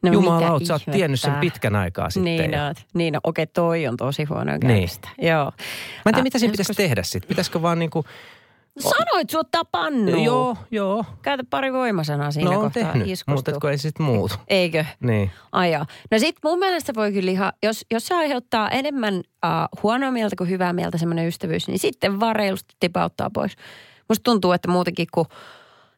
No 0.03 0.11
Jumala, 0.13 0.53
mitä 0.53 0.65
sä 0.65 0.73
oot 0.73 0.81
tiennyt 0.91 1.19
sen 1.19 1.33
pitkän 1.33 1.75
aikaa 1.75 2.09
sitten. 2.09 2.23
Niin, 2.37 2.51
ja- 2.51 2.65
oot. 2.67 2.77
niin 2.93 3.13
no, 3.13 3.19
okei, 3.23 3.47
toi 3.47 3.87
on 3.87 3.97
tosi 3.97 4.23
huonoa 4.23 4.57
Niin. 4.57 4.67
käytöstä. 4.67 5.09
Joo. 5.21 5.43
Mä 5.45 5.49
en 5.49 5.51
tiedä, 6.05 6.17
Äh, 6.17 6.23
mitä 6.23 6.39
siinä 6.39 6.51
pitäisi 6.51 6.73
tehdä 6.73 7.03
sitten. 7.03 7.27
Pitäisikö 7.29 7.61
vaan 7.61 7.79
niinku... 7.79 8.05
Sanoit, 8.79 9.29
sut 9.29 9.39
ottaa 9.39 9.65
pannuun. 9.71 10.23
Joo, 10.23 10.57
joo. 10.71 11.05
Käytä 11.21 11.43
pari 11.49 11.73
voimasanaa 11.73 12.31
siinä 12.31 12.49
no 12.51 12.55
on 12.57 12.63
kohtaa. 12.63 12.83
tehnyt, 12.91 13.07
iskustuu. 13.07 13.35
mutta 13.35 13.51
etkö 13.51 13.71
ei 13.71 13.77
sitten 13.77 14.05
muutu. 14.05 14.35
Eikö? 14.47 14.85
Niin. 14.99 15.31
Ai 15.51 15.73
joo. 15.73 15.85
No 16.11 16.19
sit 16.19 16.35
mun 16.43 16.59
mielestä 16.59 16.93
voi 16.95 17.11
kyllä 17.11 17.31
ihan, 17.31 17.53
jos, 17.63 17.85
jos 17.91 18.07
se 18.07 18.15
aiheuttaa 18.15 18.69
enemmän 18.69 19.13
uh, 19.15 19.81
huonoa 19.83 20.11
mieltä 20.11 20.35
kuin 20.35 20.49
hyvää 20.49 20.73
mieltä 20.73 20.97
semmoinen 20.97 21.27
ystävyys, 21.27 21.67
niin 21.67 21.79
sitten 21.79 22.19
vaan 22.19 22.35
reilusti 22.35 22.75
tipauttaa 22.79 23.29
pois. 23.33 23.55
Musta 24.09 24.23
tuntuu, 24.23 24.51
että 24.51 24.67
muutenkin 24.67 25.07
kuin 25.13 25.27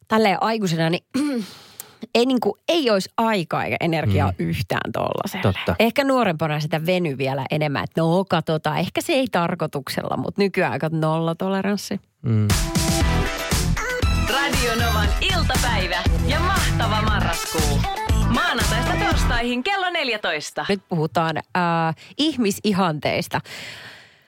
tälleen 0.08 0.44
aikuisena, 0.44 0.90
niin 0.90 1.04
ei, 2.16 2.26
niin 2.26 2.40
kuin, 2.40 2.54
ei 2.68 2.90
olisi 2.90 3.10
aikaa 3.18 3.64
eikä 3.64 3.78
energiaa 3.80 4.30
mm. 4.30 4.36
yhtään 4.48 4.92
tollaselle. 4.92 5.42
Totta. 5.42 5.76
Ehkä 5.80 6.04
nuorempana 6.04 6.60
sitä 6.60 6.86
veny 6.86 7.18
vielä 7.18 7.46
enemmän, 7.52 7.84
että 7.84 8.02
no 8.02 8.26
katsotaan, 8.30 8.78
ehkä 8.78 9.02
se 9.02 9.14
ei 9.14 9.28
tarkoituksella, 9.32 10.18
mutta 10.18 10.42
nykyään 10.42 10.72
aika 10.72 10.90
nollatoleranssi. 10.92 12.00
Mm. 12.22 12.48
Radionovan 14.34 15.10
iltapäivä 15.22 16.04
ja 16.28 16.40
mahtava 16.40 17.02
marraskuu. 17.02 17.80
Maanantaista 18.30 18.94
torstaihin 19.06 19.64
kello 19.64 19.90
14. 19.90 20.66
Nyt 20.70 20.82
puhutaan 20.90 21.38
äh, 21.38 21.96
ihmisihanteista. 22.18 23.42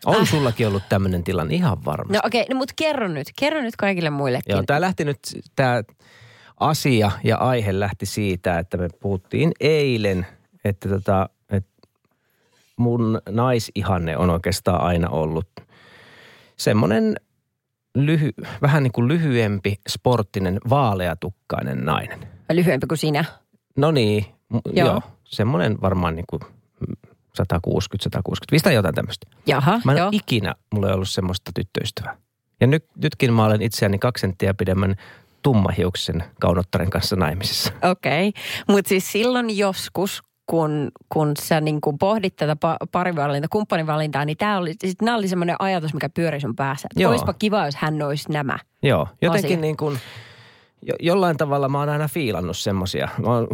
On 0.06 0.28
sullakin 0.28 0.68
ollut 0.68 0.84
tämmöinen 0.90 1.24
tilanne 1.24 1.56
ihan 1.56 1.86
varmasti. 1.86 2.14
No 2.14 2.20
okei, 2.24 2.42
okay, 2.42 2.54
no, 2.54 2.58
mutta 2.58 2.74
kerro 2.78 3.08
nyt. 3.08 3.28
Kerro 3.40 3.62
nyt 3.62 3.76
kaikille 3.76 4.10
muillekin. 4.10 4.54
Joo, 4.54 4.64
tämä 4.64 4.82
lähti 4.82 5.06
nyt, 5.06 5.20
tämä 5.56 5.84
asia 6.60 7.12
ja 7.24 7.38
aihe 7.38 7.80
lähti 7.80 8.06
siitä, 8.06 8.60
että 8.60 8.78
me 8.78 8.90
puhuttiin 9.00 9.52
eilen, 9.60 10.26
että 10.66 10.90
tota, 10.90 11.30
että 11.50 11.88
mun 12.78 13.22
naisihanne 13.30 14.18
on 14.18 14.30
oikeastaan 14.30 14.82
aina 14.82 15.10
ollut 15.10 15.48
semmoinen 16.58 17.16
lyhy, 17.96 18.34
vähän 18.62 18.84
niin 18.84 18.92
kuin 18.92 19.08
lyhyempi, 19.08 19.76
sporttinen, 19.90 20.60
vaaleatukkainen 20.70 21.86
nainen. 21.86 22.20
Lyhyempi 22.54 22.88
kuin 22.88 22.98
sinä. 22.98 23.26
No 23.78 23.92
niin, 23.92 24.26
joo. 24.74 24.88
Joo. 24.88 25.02
semmoinen 25.24 25.82
varmaan 25.82 26.16
niin 26.16 26.26
kuin 26.30 26.42
160, 27.34 28.04
165 28.04 28.64
tai 28.64 28.74
jotain 28.74 28.96
tämmöistä. 28.96 29.28
Jaha, 29.46 29.82
Mä 29.86 29.92
en 29.92 29.98
joo. 29.98 30.10
ikinä, 30.12 30.56
mulla 30.74 30.88
ei 30.88 30.94
ollut 30.94 31.10
semmoista 31.10 31.52
tyttöystävää. 31.56 32.18
Ja 32.62 32.68
nyt, 32.68 32.86
nytkin 33.04 33.34
mä 33.34 33.46
olen 33.46 33.62
itseäni 33.62 34.00
kaksi 34.00 34.22
senttiä 34.22 34.54
pidemmän 34.54 34.96
tummahiuksen 35.48 36.24
kaunottaren 36.40 36.90
kanssa 36.90 37.16
naimisissa. 37.16 37.74
Okei, 37.92 38.28
okay. 38.28 38.42
mutta 38.68 38.90
siis 38.90 39.12
silloin 39.12 39.58
joskus, 39.58 40.22
kun, 40.46 40.92
kun 41.10 41.34
sä 41.40 41.62
niin 41.62 41.82
kun 41.82 41.98
pohdit 41.98 42.36
tätä 42.36 42.54
pa- 42.54 42.88
parivalintaa, 42.92 43.48
kumppanivalintaa, 43.52 44.26
niin 44.26 44.38
tämä 44.38 44.58
oli, 44.58 44.74
siis 44.82 44.96
nämä 45.02 45.18
oli 45.18 45.28
semmoinen 45.28 45.56
ajatus, 45.60 45.94
mikä 45.94 46.10
pyöri 46.10 46.40
sun 46.40 46.56
päässä. 46.56 46.88
Että 46.92 47.04
Joo. 47.04 47.12
olisipa 47.12 47.34
kiva, 47.34 47.66
jos 47.66 47.76
hän 47.76 48.02
olisi 48.02 48.32
nämä. 48.32 48.60
Joo, 48.84 49.08
jotenkin 49.22 49.52
Asia. 49.52 49.62
niin 49.62 49.78
kuin, 49.78 50.00
jo, 50.82 50.96
jollain 51.00 51.38
tavalla 51.38 51.70
mä 51.70 51.80
oon 51.80 51.90
aina 51.90 52.08
fiilannut 52.08 52.58
semmosia. 52.58 53.10
Mä 53.18 53.28
oon 53.28 53.48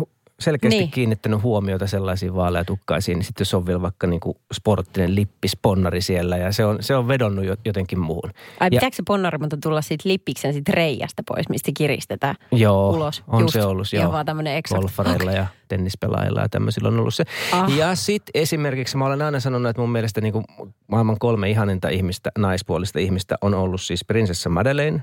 selkeästi 0.43 0.79
Niin. 0.79 0.91
kiinnittänyt 0.91 1.43
huomiota 1.43 1.87
sellaisiin 1.87 2.35
vaaleatukkaisiin, 2.35 3.15
niin 3.17 3.25
sitten 3.25 3.41
jos 3.41 3.53
on 3.53 3.65
vielä 3.65 3.81
vaikka 3.81 4.07
niinku 4.07 4.37
sporttinen 4.53 5.15
lippisponnari 5.15 6.01
siellä 6.01 6.37
ja 6.37 6.51
se 6.51 6.65
on, 6.65 6.77
se 6.83 6.95
on 6.95 7.07
vedonnut 7.07 7.45
jo- 7.45 7.55
jotenkin 7.65 7.99
muuhun. 7.99 8.31
Ai 8.59 8.67
ja, 8.67 8.69
pitääkö 8.69 8.95
se 8.95 9.03
ponnari 9.07 9.37
mutta 9.37 9.57
tulla 9.63 9.81
siitä 9.81 10.09
lippiksen 10.09 10.53
siitä 10.53 10.71
reijästä 10.71 11.23
pois, 11.27 11.49
mistä 11.49 11.71
kiristetään 11.77 12.35
joo, 12.51 12.89
ulos? 12.89 13.23
on 13.27 13.41
Just. 13.41 13.53
se 13.53 13.63
ollut, 13.63 13.93
joo. 13.93 14.11
vaan 14.11 14.25
tämmöinen 14.25 14.55
eksakt. 14.55 14.81
golfareilla 14.81 15.31
ja 15.31 15.45
tennispelaajilla 15.67 16.41
ja 16.41 16.49
tämmöisillä 16.49 16.87
on 16.87 16.99
ollut 16.99 17.13
se. 17.13 17.23
Ah. 17.51 17.69
Ja 17.77 17.95
sitten 17.95 18.41
esimerkiksi 18.41 18.97
mä 18.97 19.05
olen 19.05 19.21
aina 19.21 19.39
sanonut, 19.39 19.69
että 19.69 19.81
mun 19.81 19.91
mielestä 19.91 20.21
niin 20.21 20.33
kuin 20.33 20.45
maailman 20.87 21.19
kolme 21.19 21.49
ihaninta 21.49 21.89
ihmistä, 21.89 22.31
naispuolista 22.37 22.99
ihmistä 22.99 23.35
on 23.41 23.53
ollut 23.53 23.81
siis 23.81 24.05
prinsessa 24.05 24.49
Madeleine, 24.49 25.01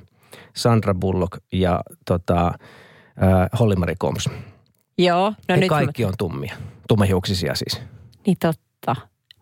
Sandra 0.56 0.94
Bullock 0.94 1.38
ja 1.52 1.80
tota, 2.06 2.46
äh, 2.46 3.58
Holly 3.60 3.74
Marie 3.76 3.96
Combs. 4.00 4.28
Joo, 4.98 5.32
no 5.48 5.56
nyt 5.56 5.68
kaikki 5.68 6.04
on 6.04 6.12
tummia, 6.18 6.56
tummehiuksisia 6.88 7.54
siis. 7.54 7.80
Niin 8.26 8.36
totta. 8.40 8.96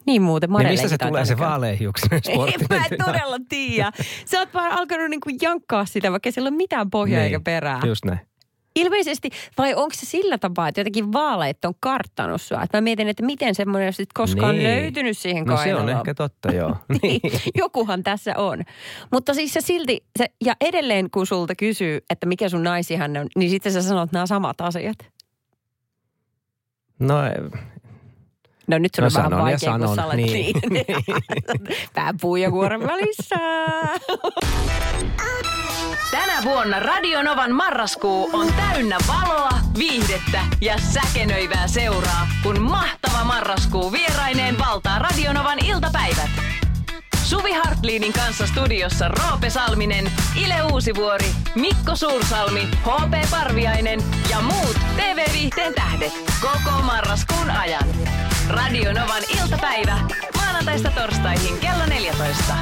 Niin 0.06 0.22
muuten, 0.22 0.50
Niin 0.58 0.68
mistä 0.68 0.88
se 0.88 0.98
tulee 0.98 1.24
se 1.24 1.38
vaaleahiuksinen 1.38 2.20
Ei 2.28 2.34
sporttinen? 2.34 2.66
mä 2.80 2.86
en 2.90 2.98
todella 3.06 3.36
tiedä. 3.48 3.92
Sä 4.24 4.38
oot 4.38 4.54
vaan 4.54 4.72
alkanut 4.72 5.10
niinku 5.10 5.30
jankkaa 5.42 5.84
sitä, 5.84 6.10
vaikka 6.12 6.30
sillä 6.30 6.46
ei 6.46 6.50
ole 6.50 6.56
mitään 6.56 6.90
pohjaa 6.90 7.18
Niin, 7.18 7.24
eikä 7.24 7.40
perää. 7.40 7.80
Just 7.86 8.04
näin. 8.04 8.20
Ilmeisesti, 8.76 9.30
vai 9.58 9.74
onko 9.74 9.94
se 9.94 10.06
sillä 10.06 10.38
tapaa, 10.38 10.68
että 10.68 10.80
jotenkin 10.80 11.12
vaaleet 11.12 11.64
on 11.64 11.74
karttanut 11.80 12.42
sua? 12.42 12.62
Että 12.62 12.76
mä 12.76 12.80
mietin, 12.80 13.08
että 13.08 13.24
miten 13.24 13.54
semmoinen 13.54 13.92
sitten 13.92 14.12
koskaan 14.14 14.54
Niin. 14.54 14.64
löytynyt 14.64 15.18
siihen 15.18 15.44
No 15.44 15.56
se 15.56 15.62
on 15.62 15.64
kainaloon. 15.64 15.90
ehkä 15.98 16.14
totta, 16.14 16.52
joo. 16.52 16.76
niin, 17.02 17.20
jokuhan 17.54 18.02
tässä 18.02 18.34
on. 18.36 18.62
Mutta 19.12 19.34
siis 19.34 19.52
se 19.52 19.60
silti, 19.60 20.04
se, 20.18 20.26
ja 20.44 20.54
edelleen 20.60 21.10
kun 21.10 21.26
sulta 21.26 21.54
kysyy, 21.54 22.00
että 22.10 22.26
mikä 22.26 22.48
sun 22.48 22.62
naisihan 22.62 23.16
on, 23.16 23.26
niin 23.36 23.50
sitten 23.50 23.72
sä 23.72 23.82
sanot 23.82 24.12
nämä 24.12 24.26
samat 24.26 24.60
asiat. 24.60 24.96
No 26.98 27.14
No 28.66 28.78
nyt 28.78 28.94
sun 28.94 29.02
No 29.02 29.06
on 29.06 29.12
vähän 29.14 29.30
sanon 29.30 29.38
ja 29.38 29.44
vaikea, 29.44 29.70
kun 29.70 29.80
sanon, 29.80 29.96
sä 29.96 30.04
olet 30.06 30.16
niin. 30.16 30.56
niin. 30.70 30.86
Pää 31.94 32.14
puu 32.20 32.36
ja 32.36 32.50
kuoren 32.50 32.80
välissä. 32.80 33.36
Tänä 36.10 36.42
vuonna 36.44 36.80
Radionovan 36.80 37.52
marraskuu 37.52 38.30
on 38.32 38.52
täynnä 38.52 38.98
valoa, 39.08 39.50
viihdettä 39.78 40.40
ja 40.60 40.78
säkenöivää 40.78 41.68
seuraa, 41.68 42.28
kun 42.42 42.60
mahtava 42.60 43.24
marraskuu 43.24 43.92
vieraineen 43.92 44.58
valtaa 44.58 44.98
Radionovan 44.98 45.58
iltapäivät. 45.64 46.30
Suvi 47.28 47.52
Hartliinin 47.52 48.12
kanssa 48.12 48.46
studiossa 48.46 49.08
Roope 49.08 49.50
Salminen, 49.50 50.12
Ile 50.36 50.62
Uusivuori, 50.72 51.26
Mikko 51.54 51.96
Suursalmi, 51.96 52.68
HP 52.84 53.30
Parviainen 53.30 54.00
ja 54.30 54.40
muut 54.40 54.76
TV-viihteen 54.96 55.74
tähdet 55.74 56.12
koko 56.40 56.82
marraskuun 56.82 57.50
ajan. 57.50 57.88
Radionovan 58.48 59.22
iltapäivä 59.42 59.98
maanantaista 60.36 60.90
torstaihin 60.90 61.58
kello 61.58 61.86
14. 61.86 62.54